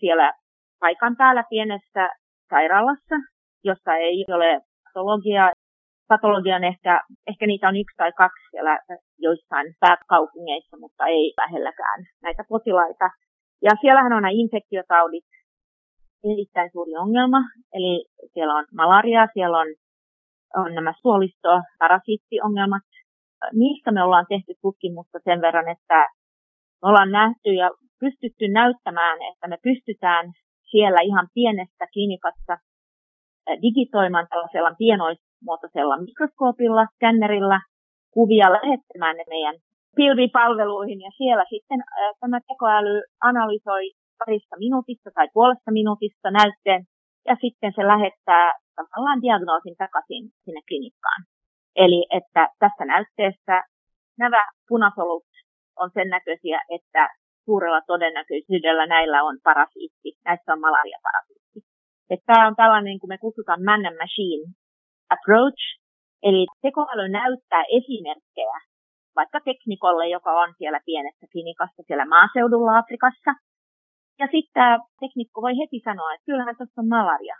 siellä 0.00 0.32
paikan 0.80 1.16
päällä 1.16 1.44
pienessä 1.50 2.02
sairaalassa, 2.50 3.16
jossa 3.64 3.94
ei 3.94 4.24
ole 4.36 4.60
patologiaa. 4.84 5.50
Patologian 6.08 6.64
ehkä, 6.64 7.00
ehkä 7.30 7.46
niitä 7.46 7.68
on 7.68 7.76
yksi 7.76 7.96
tai 7.96 8.12
kaksi 8.12 8.44
siellä 8.50 8.78
joissain 9.18 9.66
pääkaupungeissa, 9.80 10.76
mutta 10.80 11.06
ei 11.06 11.32
lähelläkään 11.40 12.00
näitä 12.22 12.42
potilaita. 12.48 13.08
Ja 13.62 13.70
siellähän 13.80 14.12
on 14.12 14.22
nämä 14.22 14.38
infektiotaudit 14.42 15.30
erittäin 16.32 16.70
suuri 16.72 16.96
ongelma. 16.96 17.40
Eli 17.76 18.06
siellä 18.32 18.54
on 18.54 18.66
malaria, 18.76 19.28
siellä 19.34 19.58
on 19.58 19.66
on 20.56 20.74
nämä 20.74 20.92
suolistoparasiittiongelmat. 21.02 22.82
Niistä 23.52 23.92
me 23.92 24.02
ollaan 24.02 24.26
tehty 24.28 24.54
tutkimusta 24.62 25.18
sen 25.24 25.40
verran, 25.40 25.68
että 25.68 25.98
me 26.82 26.88
ollaan 26.88 27.10
nähty 27.10 27.50
ja 27.62 27.70
pystytty 28.00 28.48
näyttämään, 28.48 29.18
että 29.32 29.48
me 29.48 29.58
pystytään 29.62 30.32
siellä 30.70 31.00
ihan 31.02 31.28
pienestä 31.34 31.86
klinikassa 31.92 32.54
digitoimaan 33.62 34.26
tällaisella 34.30 34.72
pienoismuotoisella 34.78 35.96
mikroskoopilla, 35.96 36.86
skännerillä 36.94 37.60
kuvia 38.10 38.52
lähettämään 38.52 39.16
ne 39.16 39.24
meidän 39.28 39.56
pilvipalveluihin 39.96 41.00
ja 41.00 41.10
siellä 41.18 41.44
sitten 41.50 41.80
tämä 42.20 42.38
tekoäly 42.48 43.02
analysoi 43.22 43.90
parista 44.18 44.56
minuutista 44.58 45.10
tai 45.14 45.28
puolesta 45.34 45.70
minuutista 45.70 46.30
näytteen 46.30 46.82
ja 47.28 47.34
sitten 47.40 47.72
se 47.76 47.82
lähettää 47.92 48.52
tavallaan 48.76 49.22
diagnoosin 49.22 49.76
takaisin 49.76 50.24
sinne 50.44 50.60
klinikkaan. 50.68 51.20
Eli 51.76 52.06
että 52.18 52.48
tässä 52.58 52.84
näytteessä 52.84 53.62
nämä 54.18 54.42
punasolut 54.68 55.26
on 55.76 55.90
sen 55.94 56.08
näköisiä, 56.08 56.60
että 56.76 57.08
suurella 57.44 57.80
todennäköisyydellä 57.86 58.86
näillä 58.86 59.22
on 59.22 59.36
parasiitti, 59.44 60.10
näissä 60.24 60.52
on 60.52 60.60
malaria-parasiitti. 60.60 61.60
Tämä 62.26 62.46
on 62.46 62.56
tällainen, 62.56 62.98
kuin 63.00 63.08
me 63.08 63.18
kutsutaan 63.18 63.64
man 63.64 63.86
and 63.86 63.96
machine 64.02 64.44
approach, 65.14 65.62
eli 66.22 66.46
tekoäly 66.62 67.08
näyttää 67.08 67.64
esimerkkejä 67.78 68.58
vaikka 69.16 69.38
teknikolle, 69.40 70.08
joka 70.08 70.30
on 70.42 70.54
siellä 70.58 70.80
pienessä 70.86 71.26
klinikassa 71.32 71.82
siellä 71.86 72.06
maaseudulla 72.06 72.78
Afrikassa. 72.78 73.30
Ja 74.20 74.26
sitten 74.32 74.54
tämä 74.54 74.78
teknikko 75.00 75.42
voi 75.42 75.54
heti 75.60 75.78
sanoa, 75.84 76.14
että 76.14 76.26
kyllähän 76.28 76.56
tässä 76.56 76.80
on 76.80 76.88
malaria. 76.88 77.36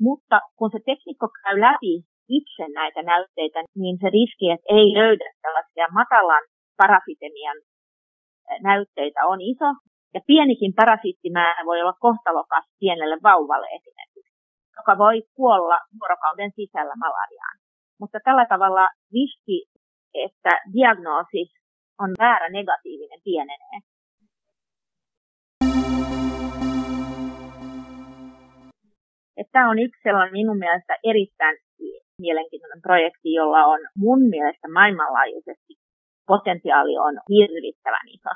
Mutta 0.00 0.40
kun 0.58 0.70
se 0.70 0.78
teknikko 0.90 1.28
käy 1.42 1.60
läpi 1.60 1.94
itse 2.28 2.64
näitä 2.74 3.02
näytteitä, 3.02 3.58
niin 3.82 3.96
se 4.02 4.08
riski, 4.10 4.46
että 4.50 4.68
ei 4.78 4.88
löydä 5.00 5.28
tällaisia 5.42 5.86
matalan 5.98 6.44
parasitemian 6.76 7.58
näytteitä 8.62 9.20
on 9.26 9.40
iso. 9.40 9.68
Ja 10.14 10.20
pienikin 10.26 10.72
parasiittimäärä 10.74 11.62
voi 11.64 11.80
olla 11.82 12.02
kohtalokas 12.06 12.64
pienelle 12.80 13.18
vauvalle 13.22 13.68
esimerkiksi, 13.78 14.34
joka 14.76 14.98
voi 14.98 15.22
kuolla 15.34 15.78
vuorokauden 16.00 16.52
sisällä 16.56 16.94
malariaan. 17.04 17.56
Mutta 18.00 18.18
tällä 18.24 18.46
tavalla 18.46 18.88
riski, 19.12 19.58
että 20.14 20.50
diagnoosi 20.72 21.42
on 22.02 22.10
väärä 22.18 22.48
negatiivinen 22.48 23.20
pienenee. 23.24 23.76
Tämä 29.52 29.70
on 29.70 29.78
yksi 29.78 30.02
sellainen 30.02 30.32
minun 30.32 30.58
mielestä 30.58 30.94
erittäin 31.04 31.56
mielenkiintoinen 32.20 32.82
projekti, 32.82 33.28
jolla 33.40 33.64
on 33.64 33.80
mun 33.96 34.20
mielestä 34.34 34.68
maailmanlaajuisesti 34.68 35.72
potentiaali 36.26 36.98
on 36.98 37.14
hirvittävän 37.34 38.08
iso. 38.16 38.32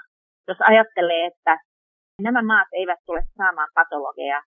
Jos 0.48 0.60
ajattelee, 0.70 1.26
että 1.26 1.54
nämä 2.22 2.42
maat 2.42 2.68
eivät 2.72 3.00
tule 3.06 3.22
saamaan 3.36 3.68
patologeja, 3.74 4.40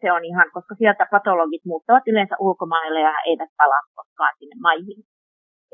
se 0.00 0.12
on 0.12 0.24
ihan, 0.24 0.48
koska 0.54 0.74
sieltä 0.74 1.06
patologit 1.10 1.64
muuttavat 1.64 2.08
yleensä 2.10 2.36
ulkomaille 2.40 3.00
ja 3.00 3.14
eivät 3.26 3.50
palaa 3.56 3.84
koskaan 3.94 4.34
sinne 4.38 4.56
maihin. 4.60 5.00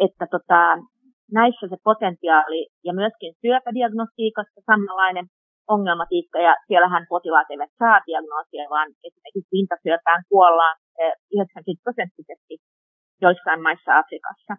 Että 0.07 0.27
tota, 0.35 0.61
näissä 1.33 1.65
se 1.69 1.77
potentiaali 1.85 2.61
ja 2.85 2.93
myöskin 2.95 3.35
syöpädiagnostiikassa 3.43 4.61
samanlainen 4.67 5.27
ongelmatiikka 5.69 6.39
ja 6.39 6.55
siellähän 6.67 7.07
potilaat 7.09 7.51
eivät 7.51 7.71
saa 7.79 8.01
diagnoosia, 8.07 8.71
vaan 8.71 8.89
esimerkiksi 9.09 9.55
rintasyöpään 9.57 10.23
kuollaan 10.29 10.77
90 11.33 11.71
eh, 11.71 11.83
prosenttisesti 11.85 12.55
joissain 13.21 13.63
maissa 13.63 13.99
Afrikassa. 13.99 14.55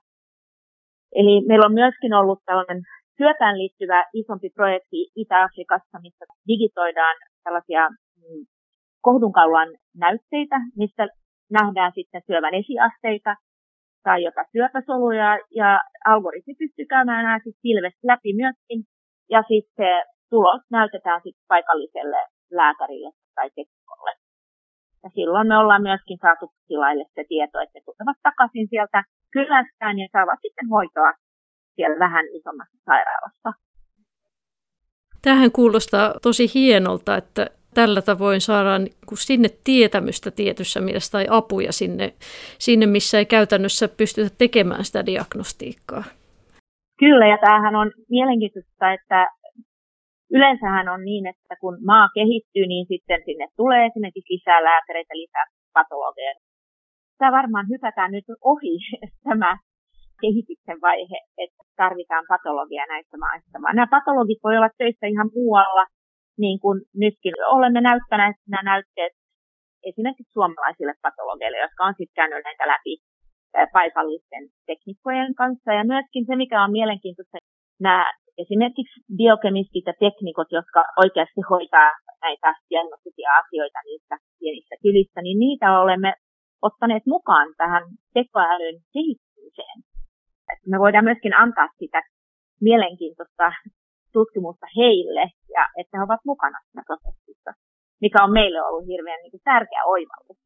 Eli 1.20 1.46
meillä 1.48 1.66
on 1.66 1.80
myöskin 1.82 2.14
ollut 2.14 2.40
tällainen 2.46 2.82
syöpään 3.18 3.58
liittyvä 3.58 4.00
isompi 4.14 4.50
projekti 4.50 5.00
Itä-Afrikassa, 5.16 5.98
missä 6.06 6.26
digitoidaan 6.48 7.18
tällaisia 7.44 7.90
mm, 7.90 8.46
kohdunkaulan 9.02 9.70
näytteitä, 10.04 10.58
mistä 10.78 11.08
nähdään 11.52 11.92
sitten 11.96 12.22
syövän 12.28 12.54
esiasteita 12.54 13.36
tai 14.04 14.24
jopa 14.24 14.44
syöpäsoluja, 14.52 15.30
ja 15.56 15.70
algoritmi 16.06 16.54
pystyy 16.60 16.86
käymään 16.86 17.24
nämä 17.26 17.40
siis 17.44 17.58
läpi 18.04 18.34
myöskin, 18.34 18.80
ja 19.30 19.44
sitten 19.52 20.04
tulos 20.30 20.62
näytetään 20.72 21.22
sitten 21.24 21.46
paikalliselle 21.48 22.22
lääkärille 22.52 23.12
tai 23.36 23.50
teknikolle. 23.50 24.12
Ja 25.04 25.10
silloin 25.10 25.48
me 25.48 25.58
ollaan 25.58 25.82
myöskin 25.82 26.18
saatu 26.22 26.46
tilaille 26.68 27.06
se 27.16 27.24
tieto, 27.30 27.60
että 27.60 27.80
ne 27.80 27.82
tulevat 27.86 28.18
takaisin 28.24 28.68
sieltä 28.70 29.04
kylästään 29.32 30.00
ja 30.00 30.08
saavat 30.12 30.40
sitten 30.42 30.70
hoitoa 30.70 31.12
siellä 31.76 32.00
vähän 32.00 32.26
isommassa 32.38 32.78
sairaalassa. 32.86 33.50
Tähän 35.22 35.52
kuulostaa 35.52 36.14
tosi 36.22 36.46
hienolta, 36.54 37.18
että 37.18 37.50
tällä 37.74 38.02
tavoin 38.02 38.42
saadaan 38.42 38.88
sinne 39.14 39.50
tietämystä 39.64 40.32
tietyssä 40.32 40.82
mielessä 40.82 41.12
tai 41.12 41.26
apuja 41.30 41.72
sinne, 41.74 42.14
sinne, 42.60 42.86
missä 42.86 43.18
ei 43.18 43.26
käytännössä 43.26 43.88
pystytä 43.88 44.36
tekemään 44.38 44.86
sitä 44.86 45.06
diagnostiikkaa. 45.06 46.04
Kyllä, 47.00 47.28
ja 47.28 47.38
tämähän 47.38 47.76
on 47.76 47.92
mielenkiintoista, 48.10 48.94
että 48.94 49.28
yleensähän 50.32 50.88
on 50.90 51.02
niin, 51.10 51.28
että 51.28 51.56
kun 51.62 51.76
maa 51.86 52.08
kehittyy, 52.18 52.66
niin 52.68 52.86
sitten 52.92 53.22
sinne 53.26 53.48
tulee 53.58 53.86
esimerkiksi 53.86 54.34
lisää 54.34 54.64
lääkäreitä, 54.64 55.14
lisää 55.24 55.46
patologeja. 55.74 56.34
Tämä 57.18 57.38
varmaan 57.40 57.68
hypätään 57.74 58.12
nyt 58.12 58.26
ohi 58.42 58.76
tämä 59.30 59.58
kehityksen 60.22 60.80
vaihe, 60.82 61.18
että 61.44 61.62
tarvitaan 61.82 62.26
patologia 62.34 62.86
näissä 62.94 63.18
maissa, 63.18 63.62
vaan 63.64 63.76
nämä 63.76 63.96
patologit 63.98 64.40
voi 64.44 64.58
olla 64.58 64.78
töissä 64.78 65.08
ihan 65.08 65.30
muualla, 65.36 65.86
niin 66.38 66.60
kuin 66.60 66.78
nytkin 67.04 67.34
olemme 67.56 67.82
näyttäneet 67.82 68.38
nämä 68.50 68.64
näytteet 68.72 69.14
esimerkiksi 69.90 70.34
suomalaisille 70.34 70.94
patologeille, 71.02 71.58
jotka 71.58 71.84
on 71.88 71.94
sitten 71.98 72.20
käynyt 72.20 72.44
näitä 72.44 72.68
läpi 72.72 72.94
paikallisten 73.74 74.44
teknikkojen 74.66 75.36
kanssa. 75.36 75.74
Ja 75.74 75.84
myöskin 75.94 76.26
se, 76.26 76.36
mikä 76.36 76.64
on 76.64 76.72
mielenkiintoista, 76.72 77.38
nämä 77.80 78.06
esimerkiksi 78.44 78.98
biokemistit 79.18 79.86
ja 79.88 79.94
teknikot, 80.06 80.50
jotka 80.52 80.82
oikeasti 81.04 81.42
hoitaa 81.50 81.92
näitä 82.22 82.50
diagnostisia 82.70 83.30
asioita 83.42 83.80
niissä 83.86 84.16
pienissä 84.40 84.76
kylissä, 84.84 85.20
niin 85.22 85.40
niitä 85.40 85.80
olemme 85.82 86.14
ottaneet 86.62 87.06
mukaan 87.06 87.48
tähän 87.58 87.84
tekoälyn 88.14 88.78
kehittymiseen. 88.94 89.78
Me 90.72 90.80
voidaan 90.80 91.08
myöskin 91.10 91.34
antaa 91.44 91.68
sitä 91.80 92.02
mielenkiintoista 92.62 93.52
tutkimusta 94.14 94.68
heille 94.78 95.24
ja 95.56 95.64
että 95.80 95.98
he 95.98 96.04
ovat 96.04 96.24
mukana 96.26 96.58
siinä 96.64 96.84
prosessissa, 96.88 97.52
mikä 98.02 98.24
on 98.24 98.32
meille 98.40 98.60
ollut 98.68 98.88
hirveän 98.88 99.22
niin 99.24 99.42
tärkeä 99.44 99.82
oivallus. 99.86 100.45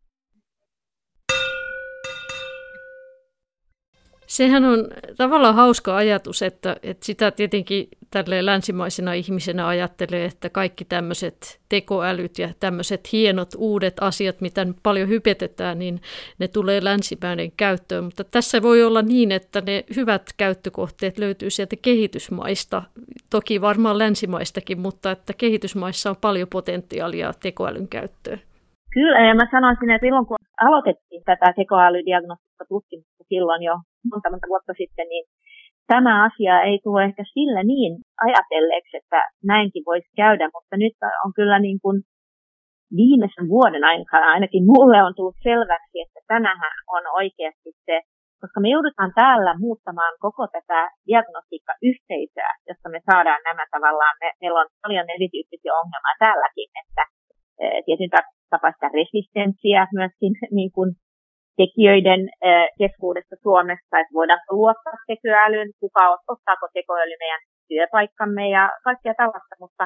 Sehän 4.29 4.65
on 4.65 4.87
tavallaan 5.17 5.55
hauska 5.55 5.95
ajatus, 5.95 6.41
että, 6.41 6.75
että 6.83 7.05
sitä 7.05 7.31
tietenkin 7.31 7.87
tälle 8.11 8.45
länsimaisena 8.45 9.13
ihmisenä 9.13 9.67
ajattelee, 9.67 10.25
että 10.25 10.49
kaikki 10.49 10.85
tämmöiset 10.85 11.59
tekoälyt 11.69 12.39
ja 12.39 12.49
tämmöiset 12.59 13.11
hienot 13.11 13.49
uudet 13.57 13.93
asiat, 14.01 14.41
mitä 14.41 14.67
paljon 14.83 15.09
hypetetään, 15.09 15.79
niin 15.79 16.01
ne 16.39 16.47
tulee 16.47 16.83
länsimäinen 16.83 17.51
käyttöön. 17.51 18.03
Mutta 18.03 18.23
tässä 18.23 18.61
voi 18.61 18.83
olla 18.83 19.01
niin, 19.01 19.31
että 19.31 19.61
ne 19.61 19.83
hyvät 19.95 20.33
käyttökohteet 20.37 21.17
löytyy 21.17 21.49
sieltä 21.49 21.75
kehitysmaista, 21.75 22.83
toki 23.29 23.61
varmaan 23.61 23.97
länsimaistakin, 23.97 24.79
mutta 24.79 25.11
että 25.11 25.33
kehitysmaissa 25.33 26.09
on 26.09 26.17
paljon 26.21 26.47
potentiaalia 26.47 27.33
tekoälyn 27.39 27.87
käyttöön. 27.87 28.41
Kyllä, 28.95 29.19
ja 29.27 29.33
mä 29.35 29.45
sanoisin, 29.51 29.91
että 29.91 30.05
silloin 30.05 30.27
kun 30.29 30.37
aloitettiin 30.67 31.23
tätä 31.29 31.47
tekoälydiagnostista 31.59 32.65
tutkimusta 32.69 33.23
silloin 33.33 33.61
jo 33.69 33.75
monta 34.11 34.29
monta 34.31 34.47
vuotta 34.53 34.73
sitten, 34.81 35.07
niin 35.13 35.25
tämä 35.93 36.13
asia 36.27 36.55
ei 36.69 36.77
tule 36.83 37.03
ehkä 37.03 37.23
sillä 37.33 37.61
niin 37.63 37.91
ajatelleeksi, 38.25 38.97
että 38.97 39.19
näinkin 39.53 39.83
voisi 39.89 40.09
käydä, 40.21 40.45
mutta 40.55 40.75
nyt 40.83 40.95
on 41.25 41.31
kyllä 41.39 41.59
niin 41.59 41.79
kuin 41.83 41.97
viimeisen 43.01 43.47
vuoden 43.53 43.83
aikana 43.91 44.31
ainakin 44.35 44.63
mulle 44.73 44.97
on 45.07 45.13
tullut 45.15 45.43
selväksi, 45.49 45.95
että 46.05 46.19
tänähän 46.33 46.75
on 46.95 47.03
oikeasti 47.19 47.71
se, 47.85 47.95
koska 48.41 48.59
me 48.63 48.69
joudutaan 48.75 49.11
täällä 49.21 49.51
muuttamaan 49.65 50.13
koko 50.25 50.43
tätä 50.55 50.79
diagnostiikkayhteisöä, 51.07 52.51
josta 52.69 52.87
me 52.93 52.99
saadaan 53.09 53.41
nämä 53.49 53.63
tavallaan, 53.75 54.15
me, 54.21 54.27
meillä 54.41 54.59
on 54.63 54.69
paljon 54.83 55.07
erityyppisiä 55.15 55.73
ongelmia 55.81 56.21
täälläkin, 56.23 56.69
että 56.81 57.03
e, 57.61 57.65
tietyn 57.85 58.11
tapaista 58.49 58.85
resistenssiä 58.99 59.87
myöskin 59.99 60.33
niin 60.59 60.71
kuin 60.75 60.89
tekijöiden 61.61 62.21
keskuudessa 62.81 63.35
Suomessa, 63.45 63.93
että 64.01 64.17
voidaan 64.19 64.41
luottaa 64.59 64.97
tekoälyyn, 65.07 65.71
kuka 65.83 66.03
ottaako 66.33 66.65
tekoäly 66.73 67.15
meidän 67.23 67.43
työpaikkamme 67.69 68.45
ja 68.57 68.63
kaikkea 68.87 69.13
tällaista, 69.21 69.55
mutta 69.63 69.85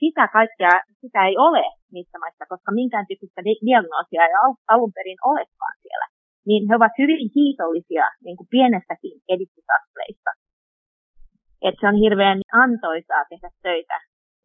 sitä 0.00 0.24
kaikkea, 0.38 0.74
sitä 1.02 1.20
ei 1.28 1.36
ole 1.46 1.64
niissä 1.94 2.18
maissa, 2.18 2.44
koska 2.52 2.70
minkään 2.80 3.06
tyyppistä 3.06 3.40
diagnoosia 3.66 4.22
ei 4.26 4.34
alun 4.72 4.92
perin 4.96 5.20
olekaan 5.32 5.76
siellä. 5.84 6.06
Niin 6.48 6.62
he 6.68 6.74
ovat 6.76 6.94
hyvin 7.02 7.30
kiitollisia 7.36 8.06
niin 8.24 8.36
kuin 8.36 8.48
pienestäkin 8.54 9.16
edistysaskeleista. 9.34 10.30
Että 11.66 11.80
se 11.80 11.88
on 11.92 11.98
hirveän 12.04 12.38
antoisaa 12.64 13.24
tehdä 13.30 13.50
töitä 13.62 13.96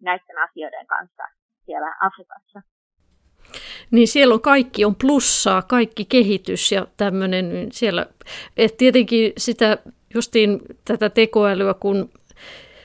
näiden 0.08 0.38
asioiden 0.46 0.88
kanssa 0.94 1.24
siellä 1.66 1.92
Afrikassa. 2.08 2.60
Niin 3.92 4.08
siellä 4.08 4.34
on 4.34 4.42
kaikki 4.42 4.86
on 4.86 4.96
plussaa, 5.02 5.62
kaikki 5.62 6.06
kehitys 6.06 6.72
ja 6.72 6.88
tämmöinen 6.98 7.68
siellä. 7.72 8.06
Et 8.58 8.78
tietenkin 8.78 9.34
sitä 9.38 9.78
justiin 10.14 10.60
tätä 10.86 11.10
tekoälyä, 11.10 11.74
kun 11.74 12.10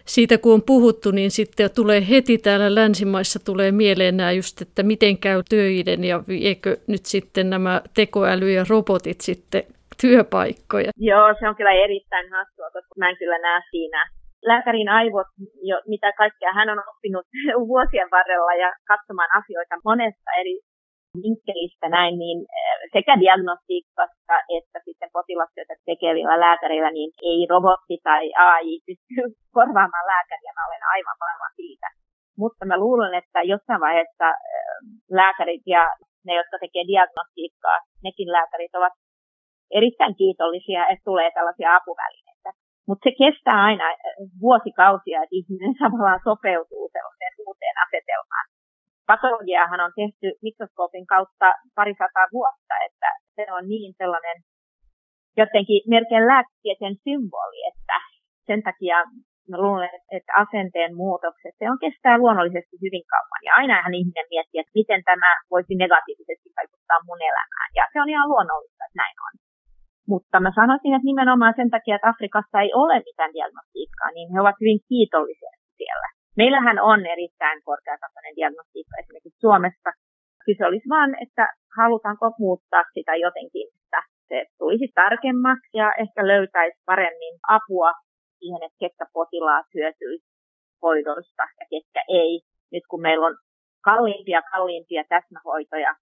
siitä 0.04 0.38
kun 0.38 0.54
on 0.54 0.62
puhuttu, 0.62 1.10
niin 1.10 1.30
sitten 1.30 1.70
tulee 1.74 2.08
heti 2.10 2.38
täällä 2.38 2.74
länsimaissa 2.74 3.38
tulee 3.44 3.72
mieleen 3.72 4.16
nämä 4.16 4.32
just, 4.32 4.62
että 4.62 4.82
miten 4.82 5.18
käy 5.18 5.42
töiden 5.48 6.04
ja 6.04 6.22
eikö 6.42 6.76
nyt 6.86 7.04
sitten 7.06 7.50
nämä 7.50 7.82
tekoäly 7.94 8.50
ja 8.50 8.64
robotit 8.70 9.20
sitten 9.20 9.62
työpaikkoja. 10.00 10.90
Joo, 10.96 11.34
se 11.38 11.48
on 11.48 11.56
kyllä 11.56 11.72
erittäin 11.72 12.30
hassua, 12.30 12.70
koska 12.72 12.94
mä 12.98 13.10
en 13.10 13.16
kyllä 13.16 13.38
näe 13.38 13.62
siinä 13.70 14.10
lääkärin 14.42 14.88
aivot, 14.88 15.26
jo, 15.62 15.76
mitä 15.86 16.12
kaikkea 16.12 16.52
hän 16.52 16.68
on 16.68 16.82
oppinut 16.88 17.26
vuosien 17.72 18.08
varrella 18.10 18.54
ja 18.54 18.72
katsomaan 18.88 19.30
asioita 19.38 19.74
monesta 19.84 20.30
eri 20.40 20.58
vinkkelistä 21.24 21.86
näin, 21.96 22.14
niin 22.22 22.38
eh, 22.58 22.76
sekä 22.96 23.12
diagnostiikassa 23.22 24.34
että 24.58 24.78
sitten 24.86 25.10
potilastyötä 25.16 25.74
tekevillä 25.90 26.36
lääkärillä, 26.44 26.90
niin 26.98 27.10
ei 27.30 27.40
robotti 27.52 27.96
tai 28.08 28.24
AI 28.46 28.74
pysty 28.86 29.14
korvaamaan 29.56 30.06
lääkäriä, 30.12 30.52
mä 30.56 30.68
olen 30.68 30.84
aivan 30.94 31.18
varma 31.24 31.48
siitä. 31.60 31.88
Mutta 32.42 32.62
mä 32.70 32.76
luulen, 32.84 33.14
että 33.20 33.40
jossain 33.52 33.80
vaiheessa 33.86 34.28
eh, 34.52 34.76
lääkärit 35.18 35.64
ja 35.76 35.82
ne, 36.26 36.32
jotka 36.40 36.56
tekee 36.60 36.84
diagnostiikkaa, 36.92 37.78
nekin 38.06 38.30
lääkärit 38.36 38.74
ovat 38.80 38.94
erittäin 39.78 40.14
kiitollisia, 40.20 40.82
että 40.90 41.08
tulee 41.10 41.30
tällaisia 41.30 41.74
apuvälineitä. 41.78 42.50
Mutta 42.88 43.04
se 43.06 43.12
kestää 43.22 43.58
aina 43.70 43.86
eh, 43.90 43.98
vuosikausia, 44.44 45.22
että 45.22 45.38
ihminen 45.40 45.74
samalla 45.82 46.18
sopeutuu 46.28 46.84
sellaiseen 46.92 47.34
uuteen 47.46 47.76
asetelmaan 47.86 48.46
patologiahan 49.10 49.80
on 49.86 49.92
tehty 50.00 50.26
mikroskoopin 50.46 51.06
kautta 51.06 51.48
parisataa 51.78 52.26
vuotta, 52.36 52.74
että 52.86 53.10
se 53.36 53.44
on 53.56 53.64
niin 53.68 53.94
sellainen 54.00 54.36
jotenkin 55.42 55.80
melkein 55.94 56.26
lääketieteen 56.30 56.96
symboli, 57.04 57.58
että 57.70 57.96
sen 58.48 58.60
takia 58.68 58.96
mä 59.50 59.56
luulen, 59.64 59.94
että 60.16 60.32
asenteen 60.44 60.92
muutokset, 61.02 61.54
se 61.58 61.64
on 61.72 61.78
kestää 61.84 62.20
luonnollisesti 62.22 62.76
hyvin 62.84 63.04
kauan. 63.14 63.42
Ja 63.46 63.52
ainahan 63.60 63.98
ihminen 64.00 64.30
miettii, 64.32 64.60
että 64.60 64.78
miten 64.80 65.00
tämä 65.10 65.30
voisi 65.52 65.74
negatiivisesti 65.84 66.48
vaikuttaa 66.58 67.00
mun 67.06 67.20
elämään. 67.30 67.70
Ja 67.78 67.84
se 67.92 67.96
on 68.02 68.08
ihan 68.14 68.30
luonnollista, 68.32 68.82
että 68.86 69.00
näin 69.02 69.16
on. 69.26 69.34
Mutta 70.12 70.36
mä 70.44 70.50
sanoisin, 70.60 70.94
että 70.94 71.10
nimenomaan 71.10 71.54
sen 71.60 71.70
takia, 71.74 71.94
että 71.96 72.12
Afrikassa 72.14 72.56
ei 72.64 72.70
ole 72.82 72.96
mitään 73.08 73.32
diagnostiikkaa, 73.36 74.10
niin 74.16 74.28
he 74.32 74.36
ovat 74.44 74.56
hyvin 74.62 74.80
kiitollisia 74.88 75.54
siellä. 75.80 76.08
Meillähän 76.36 76.78
on 76.90 77.06
erittäin 77.06 77.58
korkeatasoinen 77.68 78.36
diagnostiikka 78.36 78.94
esimerkiksi 79.00 79.40
Suomessa. 79.40 79.90
Kyse 80.46 80.66
olisi 80.66 80.88
vain, 80.88 81.12
että 81.24 81.44
halutaanko 81.78 82.26
muuttaa 82.38 82.84
sitä 82.94 83.14
jotenkin, 83.26 83.68
että 83.78 84.00
se 84.28 84.38
tulisi 84.58 84.88
tarkemmaksi 84.94 85.70
ja 85.80 85.88
ehkä 86.02 86.26
löytäisi 86.26 86.78
paremmin 86.86 87.34
apua 87.56 87.92
siihen, 88.38 88.62
että 88.66 88.78
ketkä 88.82 89.04
potilaat 89.12 89.66
hyötyisi 89.74 90.26
hoidosta 90.82 91.44
ja 91.60 91.66
ketkä 91.72 92.02
ei. 92.08 92.40
Nyt 92.72 92.84
kun 92.90 93.02
meillä 93.06 93.26
on 93.26 93.36
kalliimpia 93.88 94.42
kalliimpia 94.52 95.04
täsmähoitoja 95.08 95.92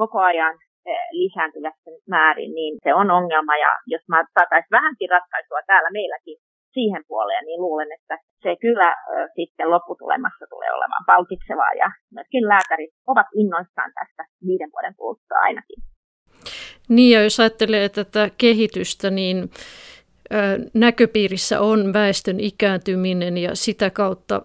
koko 0.00 0.18
ajan 0.18 0.54
eh, 0.86 1.06
lisääntyvässä 1.22 1.90
määrin, 2.08 2.54
niin 2.54 2.74
se 2.84 2.94
on 2.94 3.10
ongelma. 3.10 3.56
Ja 3.56 3.72
jos 3.86 4.04
mä 4.08 4.24
saataisiin 4.34 4.76
vähänkin 4.78 5.10
ratkaisua 5.10 5.60
täällä 5.66 5.90
meilläkin 5.98 6.36
siihen 6.76 7.02
puoleen, 7.08 7.44
niin 7.44 7.60
luulen, 7.60 7.92
että 7.98 8.16
se 8.44 8.56
kyllä 8.66 8.90
sitten 9.34 9.70
lopputulemassa 9.70 10.44
tulee 10.50 10.70
olemaan 10.78 11.04
palkitsevaa 11.06 11.72
ja 11.82 11.88
myöskin 12.14 12.48
lääkärit 12.48 12.92
ovat 13.06 13.26
innoissaan 13.40 13.92
tästä 13.98 14.22
viiden 14.46 14.70
vuoden 14.74 14.94
kuluttua 14.98 15.38
ainakin. 15.48 15.78
Niin 16.88 17.12
ja 17.14 17.22
jos 17.22 17.40
ajattelee 17.40 17.88
tätä 17.88 18.30
kehitystä, 18.38 19.10
niin 19.10 19.50
näköpiirissä 20.74 21.60
on 21.60 21.92
väestön 21.92 22.40
ikääntyminen 22.40 23.38
ja 23.38 23.54
sitä 23.54 23.90
kautta 23.90 24.42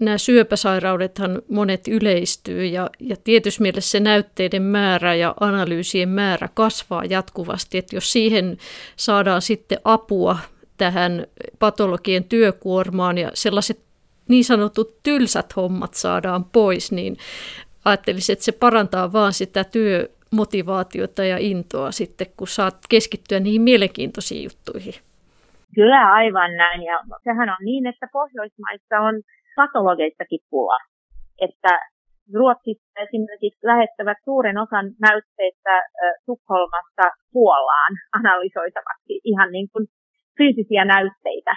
nämä 0.00 0.18
syöpäsairaudethan 0.18 1.42
monet 1.48 1.88
yleistyy 1.88 2.64
ja, 2.64 2.90
ja 3.00 3.16
tietysti 3.24 3.62
mielessä 3.62 3.90
se 3.90 4.00
näytteiden 4.00 4.62
määrä 4.62 5.14
ja 5.14 5.34
analyysien 5.40 6.08
määrä 6.08 6.48
kasvaa 6.54 7.04
jatkuvasti, 7.04 7.78
että 7.78 7.96
jos 7.96 8.12
siihen 8.12 8.56
saadaan 8.96 9.42
sitten 9.42 9.78
apua 9.84 10.38
tähän 10.84 11.12
patologien 11.58 12.24
työkuormaan 12.24 13.18
ja 13.18 13.30
sellaiset 13.34 13.78
niin 14.28 14.44
sanotut 14.44 15.02
tylsät 15.02 15.56
hommat 15.56 15.94
saadaan 15.94 16.44
pois, 16.44 16.92
niin 16.92 17.16
ajattelisin, 17.84 18.32
että 18.32 18.44
se 18.44 18.52
parantaa 18.52 19.12
vaan 19.12 19.32
sitä 19.32 19.62
työmotivaatiota 19.64 21.24
ja 21.24 21.36
intoa 21.50 21.90
sitten, 22.00 22.26
kun 22.36 22.48
saat 22.48 22.76
keskittyä 22.88 23.40
niihin 23.40 23.62
mielenkiintoisiin 23.62 24.44
juttuihin. 24.44 24.94
Kyllä 25.74 26.12
aivan 26.12 26.52
näin. 26.56 26.82
Ja 26.82 26.96
sehän 27.24 27.48
on 27.54 27.62
niin, 27.70 27.86
että 27.86 28.06
Pohjoismaissa 28.12 28.96
on 29.08 29.14
patologeistakin 29.56 30.40
pula. 30.50 30.78
Että 31.46 31.72
Ruotsissa 32.34 33.00
esimerkiksi 33.06 33.66
lähettävät 33.70 34.18
suuren 34.24 34.58
osan 34.58 34.86
näytteistä 35.06 35.74
Tukholmasta 36.26 37.06
Puolaan 37.32 37.92
analysoitavaksi 38.18 39.20
ihan 39.24 39.52
niin 39.52 39.68
kuin 39.72 39.86
fyysisiä 40.38 40.84
näytteitä. 40.84 41.54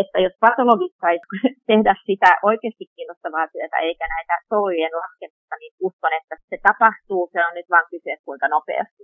Että 0.00 0.18
jos 0.24 0.34
patologit 0.40 0.94
saisi 1.00 1.26
tehdä 1.70 1.94
sitä 2.06 2.30
oikeasti 2.50 2.84
kiinnostavaa 2.94 3.46
työtä 3.52 3.76
eikä 3.76 4.06
näitä 4.14 4.34
solujen 4.50 4.94
laskemista, 5.02 5.54
niin 5.60 5.72
uskon, 5.86 6.12
että 6.20 6.34
se 6.50 6.56
tapahtuu. 6.68 7.22
Se 7.32 7.38
on 7.46 7.54
nyt 7.54 7.68
vain 7.70 7.86
kyse, 7.90 8.12
kuinka 8.24 8.48
nopeasti. 8.48 9.02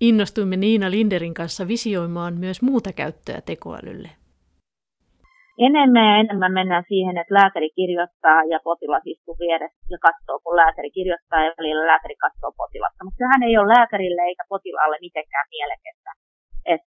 Innostuimme 0.00 0.56
Niina 0.56 0.90
Linderin 0.90 1.34
kanssa 1.34 1.68
visioimaan 1.68 2.34
myös 2.34 2.62
muuta 2.62 2.92
käyttöä 2.92 3.40
tekoälylle. 3.40 4.10
Enemmän 5.68 6.06
ja 6.10 6.16
enemmän 6.22 6.52
mennään 6.58 6.84
siihen, 6.92 7.18
että 7.18 7.36
lääkäri 7.38 7.70
kirjoittaa 7.78 8.40
ja 8.52 8.58
potilas 8.68 9.04
istuu 9.12 9.36
vieressä 9.44 9.86
ja 9.94 9.98
katsoo, 10.06 10.38
kun 10.42 10.56
lääkäri 10.62 10.90
kirjoittaa 10.98 11.44
ja 11.46 11.52
välillä 11.58 11.86
lääkäri 11.92 12.16
katsoo 12.24 12.52
potilasta. 12.60 13.04
Mutta 13.04 13.20
sehän 13.22 13.42
ei 13.48 13.58
ole 13.58 13.72
lääkärille 13.74 14.22
eikä 14.30 14.44
potilaalle 14.52 14.98
mitenkään 15.06 15.46
mielekästä, 15.54 16.10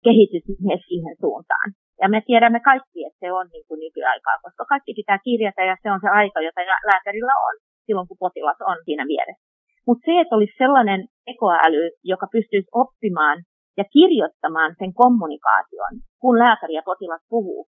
kehitys 0.05 0.45
siihen 0.87 1.15
suuntaan. 1.23 1.67
Ja 2.01 2.07
me 2.13 2.19
tiedämme 2.29 2.59
kaikki, 2.69 2.99
että 3.07 3.19
se 3.23 3.29
on 3.39 3.47
niin 3.53 3.65
kuin 3.67 3.79
nykyaikaa, 3.85 4.37
koska 4.45 4.63
kaikki 4.73 4.93
pitää 4.99 5.19
kirjata 5.27 5.61
ja 5.69 5.75
se 5.83 5.87
on 5.91 5.99
se 6.03 6.09
aika, 6.19 6.39
jota 6.41 6.61
lääkärillä 6.89 7.35
on 7.47 7.53
silloin, 7.85 8.07
kun 8.07 8.23
potilas 8.25 8.59
on 8.71 8.77
siinä 8.85 9.05
vieressä. 9.13 9.45
Mutta 9.87 10.05
se, 10.05 10.13
että 10.21 10.35
olisi 10.35 10.61
sellainen 10.63 11.01
ekoäly, 11.33 11.83
joka 12.03 12.27
pystyisi 12.35 12.69
oppimaan 12.83 13.37
ja 13.79 13.85
kirjoittamaan 13.95 14.71
sen 14.79 14.93
kommunikaation, 15.01 15.93
kun 16.21 16.39
lääkäri 16.43 16.73
ja 16.73 16.83
potilas 16.89 17.23
puhuu, 17.29 17.67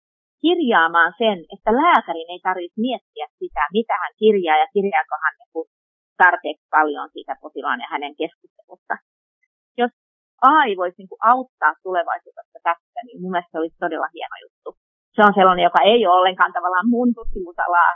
kirjaamaan 0.46 1.12
sen, 1.22 1.38
että 1.54 1.72
lääkärin 1.82 2.30
ei 2.34 2.42
tarvitse 2.48 2.78
miettiä 2.88 3.28
sitä, 3.42 3.64
mitä 3.78 3.96
hän 4.02 4.14
kirjaa 4.22 4.58
ja 4.64 4.68
kirjaako 4.76 5.16
hän 5.24 5.36
niin 5.40 5.68
tarpeeksi 6.24 6.66
paljon 6.76 7.08
siitä 7.14 7.34
potilaan 7.42 7.80
ja 7.84 7.88
hänen 7.94 8.14
keskustelusta. 8.22 8.96
Jos 9.82 9.92
AI 10.52 10.72
voisi 10.82 10.98
niin 10.98 11.26
auttaa 11.34 11.74
tulevaisuudessa 11.86 12.60
tässä, 12.68 13.00
niin 13.06 13.18
mun 13.22 13.32
mielestä 13.32 13.52
se 13.54 13.62
olisi 13.62 13.84
todella 13.84 14.10
hieno 14.16 14.36
juttu. 14.46 14.70
Se 15.16 15.22
on 15.28 15.34
sellainen, 15.38 15.68
joka 15.70 15.82
ei 15.92 16.02
ole 16.08 16.16
ollenkaan 16.20 16.54
tavallaan 16.58 16.90
mun 16.96 17.10
tutkimusalaa, 17.18 17.92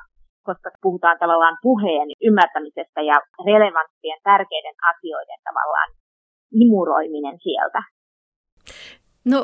koska 0.47 0.70
puhutaan 0.86 1.18
tavallaan 1.24 1.58
puheen 1.68 2.10
ymmärtämisestä 2.28 3.02
ja 3.10 3.16
relevanttien 3.50 4.20
tärkeiden 4.30 4.78
asioiden 4.91 5.39
tavallaan 5.50 5.89
imuroiminen 6.62 7.38
sieltä. 7.45 7.82
No 9.32 9.39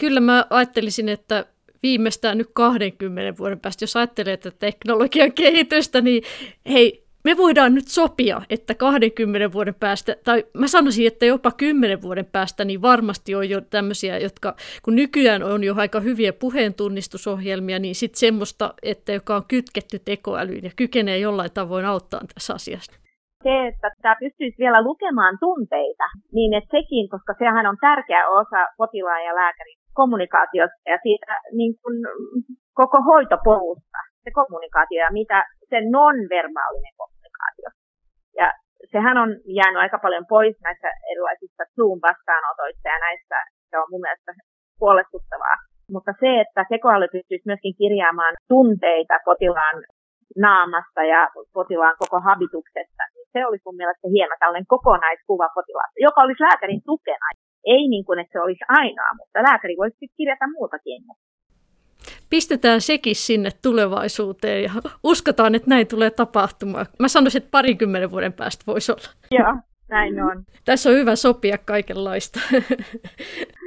kyllä 0.00 0.20
mä 0.20 0.44
ajattelisin, 0.50 1.08
että 1.08 1.36
viimeistään 1.82 2.38
nyt 2.38 2.50
20 2.54 3.38
vuoden 3.38 3.60
päästä, 3.60 3.82
jos 3.82 3.96
ajattelee 3.96 4.32
että 4.32 4.50
teknologian 4.50 5.32
kehitystä, 5.32 6.00
niin 6.00 6.22
hei, 6.68 7.08
me 7.24 7.36
voidaan 7.36 7.74
nyt 7.74 7.88
sopia, 7.88 8.42
että 8.50 8.74
20 8.74 9.52
vuoden 9.52 9.74
päästä, 9.74 10.16
tai 10.24 10.44
mä 10.54 10.66
sanoisin, 10.68 11.06
että 11.06 11.26
jopa 11.26 11.50
10 11.50 12.02
vuoden 12.02 12.24
päästä, 12.32 12.64
niin 12.64 12.82
varmasti 12.82 13.34
on 13.34 13.48
jo 13.50 13.60
tämmöisiä, 13.60 14.18
jotka, 14.18 14.54
kun 14.82 14.96
nykyään 14.96 15.42
on 15.42 15.64
jo 15.64 15.74
aika 15.76 16.00
hyviä 16.00 16.32
puheentunnistusohjelmia, 16.32 17.78
niin 17.78 17.94
sitten 17.94 18.18
semmoista, 18.18 18.74
että 18.82 19.12
joka 19.12 19.36
on 19.36 19.42
kytketty 19.48 19.98
tekoälyyn 19.98 20.64
ja 20.64 20.70
kykenee 20.76 21.18
jollain 21.18 21.50
tavoin 21.54 21.84
auttaa 21.84 22.20
tässä 22.34 22.54
asiassa. 22.54 22.92
Se, 23.42 23.66
että 23.66 23.90
tämä 24.02 24.16
pystyisi 24.20 24.58
vielä 24.58 24.82
lukemaan 24.82 25.38
tunteita, 25.40 26.04
niin 26.32 26.54
että 26.54 26.70
sekin, 26.76 27.08
koska 27.08 27.34
sehän 27.38 27.66
on 27.66 27.76
tärkeä 27.80 28.28
osa 28.28 28.60
potilaan 28.76 29.24
ja 29.24 29.34
lääkärin 29.34 29.78
kommunikaatiosta 30.00 30.80
ja 30.92 30.98
siitä 31.06 31.32
niin 31.60 31.74
kuin 31.80 31.96
koko 32.80 32.98
hoitopolusta, 33.10 33.98
se 34.24 34.30
kommunikaatio 34.40 35.00
ja 35.06 35.12
mitä 35.20 35.38
se 35.70 35.78
non-verbaalinen 35.96 36.94
kommunikaatio. 37.00 37.68
Ja 38.40 38.48
sehän 38.92 39.16
on 39.24 39.30
jäänyt 39.60 39.82
aika 39.84 39.98
paljon 40.04 40.26
pois 40.34 40.56
näissä 40.66 40.88
erilaisissa 41.12 41.62
Zoom-vastaanotoissa 41.74 42.86
ja 42.94 42.98
näissä, 43.06 43.36
se 43.70 43.74
on 43.80 43.88
mun 43.90 44.04
mielestä 44.04 44.32
huolestuttavaa. 44.80 45.56
Mutta 45.94 46.12
se, 46.22 46.30
että 46.44 46.62
tekoäly 46.72 47.06
pystyisi 47.16 47.48
myöskin 47.50 47.78
kirjaamaan 47.80 48.34
tunteita 48.52 49.16
potilaan 49.28 49.76
naamasta 50.46 51.02
ja 51.14 51.20
potilaan 51.56 51.96
koko 52.02 52.18
habituksesta, 52.28 53.02
niin 53.14 53.26
se 53.34 53.40
olisi 53.46 53.66
mun 53.66 53.80
mielestä 53.80 54.06
hieno 54.14 54.34
tällainen 54.38 54.72
kokonaiskuva 54.74 55.48
potilaasta, 55.58 56.04
joka 56.06 56.20
olisi 56.24 56.44
lääkärin 56.46 56.82
tukena. 56.90 57.28
Ei 57.64 57.88
niin 57.88 58.04
kuin, 58.04 58.18
että 58.18 58.32
se 58.32 58.40
olisi 58.40 58.64
ainoa, 58.68 59.16
mutta 59.18 59.42
lääkäri 59.42 59.74
voisi 59.76 60.08
kirjata 60.16 60.44
muutakin. 60.52 61.02
Pistetään 62.30 62.80
sekin 62.80 63.16
sinne 63.16 63.50
tulevaisuuteen 63.62 64.62
ja 64.62 64.70
uskotaan, 65.04 65.54
että 65.54 65.70
näin 65.70 65.86
tulee 65.86 66.10
tapahtumaan. 66.10 66.86
Mä 66.98 67.08
sanoisin, 67.08 67.38
että 67.42 67.50
parikymmenen 67.50 68.10
vuoden 68.10 68.32
päästä 68.32 68.64
voisi 68.66 68.92
olla. 68.92 69.08
Joo, 69.30 69.54
näin 69.88 70.22
on. 70.22 70.44
Tässä 70.64 70.90
on 70.90 70.96
hyvä 70.96 71.16
sopia 71.16 71.58
kaikenlaista. 71.58 72.40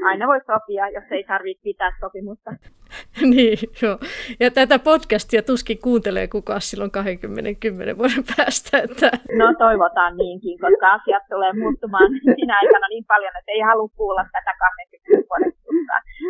Aina 0.09 0.27
voi 0.27 0.41
sopia, 0.47 0.89
jos 0.89 1.03
ei 1.11 1.23
tarvitse 1.23 1.63
pitää 1.63 1.91
sopimusta. 1.99 2.51
niin, 3.33 3.57
joo. 3.81 3.97
Ja 4.39 4.51
tätä 4.51 4.79
podcastia 4.79 5.41
tuskin 5.41 5.79
kuuntelee 5.83 6.27
kukaan 6.27 6.61
silloin 6.61 6.91
20 6.91 7.97
vuoden 7.97 8.23
päästä. 8.37 8.77
Että... 8.77 9.07
No 9.41 9.45
toivotaan 9.65 10.17
niinkin, 10.17 10.59
koska 10.59 10.93
asiat 10.93 11.23
tulee 11.29 11.53
muuttumaan 11.53 12.09
siinä 12.35 12.53
aikana 12.61 12.87
niin 12.87 13.05
paljon, 13.07 13.33
että 13.39 13.51
ei 13.51 13.61
halua 13.69 13.89
kuulla 13.97 14.23
tätä 14.31 14.53
20 14.59 15.29
vuoden 15.29 15.61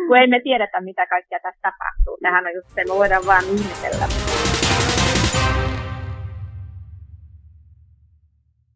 kun 0.06 0.16
ei 0.20 0.26
me 0.26 0.40
tiedetä, 0.40 0.80
mitä 0.80 1.06
kaikkea 1.06 1.40
tässä 1.40 1.60
tapahtuu. 1.62 2.18
Tähän 2.22 2.46
on 2.46 2.54
just 2.54 2.68
se, 2.74 2.84
me 2.84 2.94
voidaan 2.98 3.26
vaan 3.26 3.44
ihmetellä. 3.44 4.06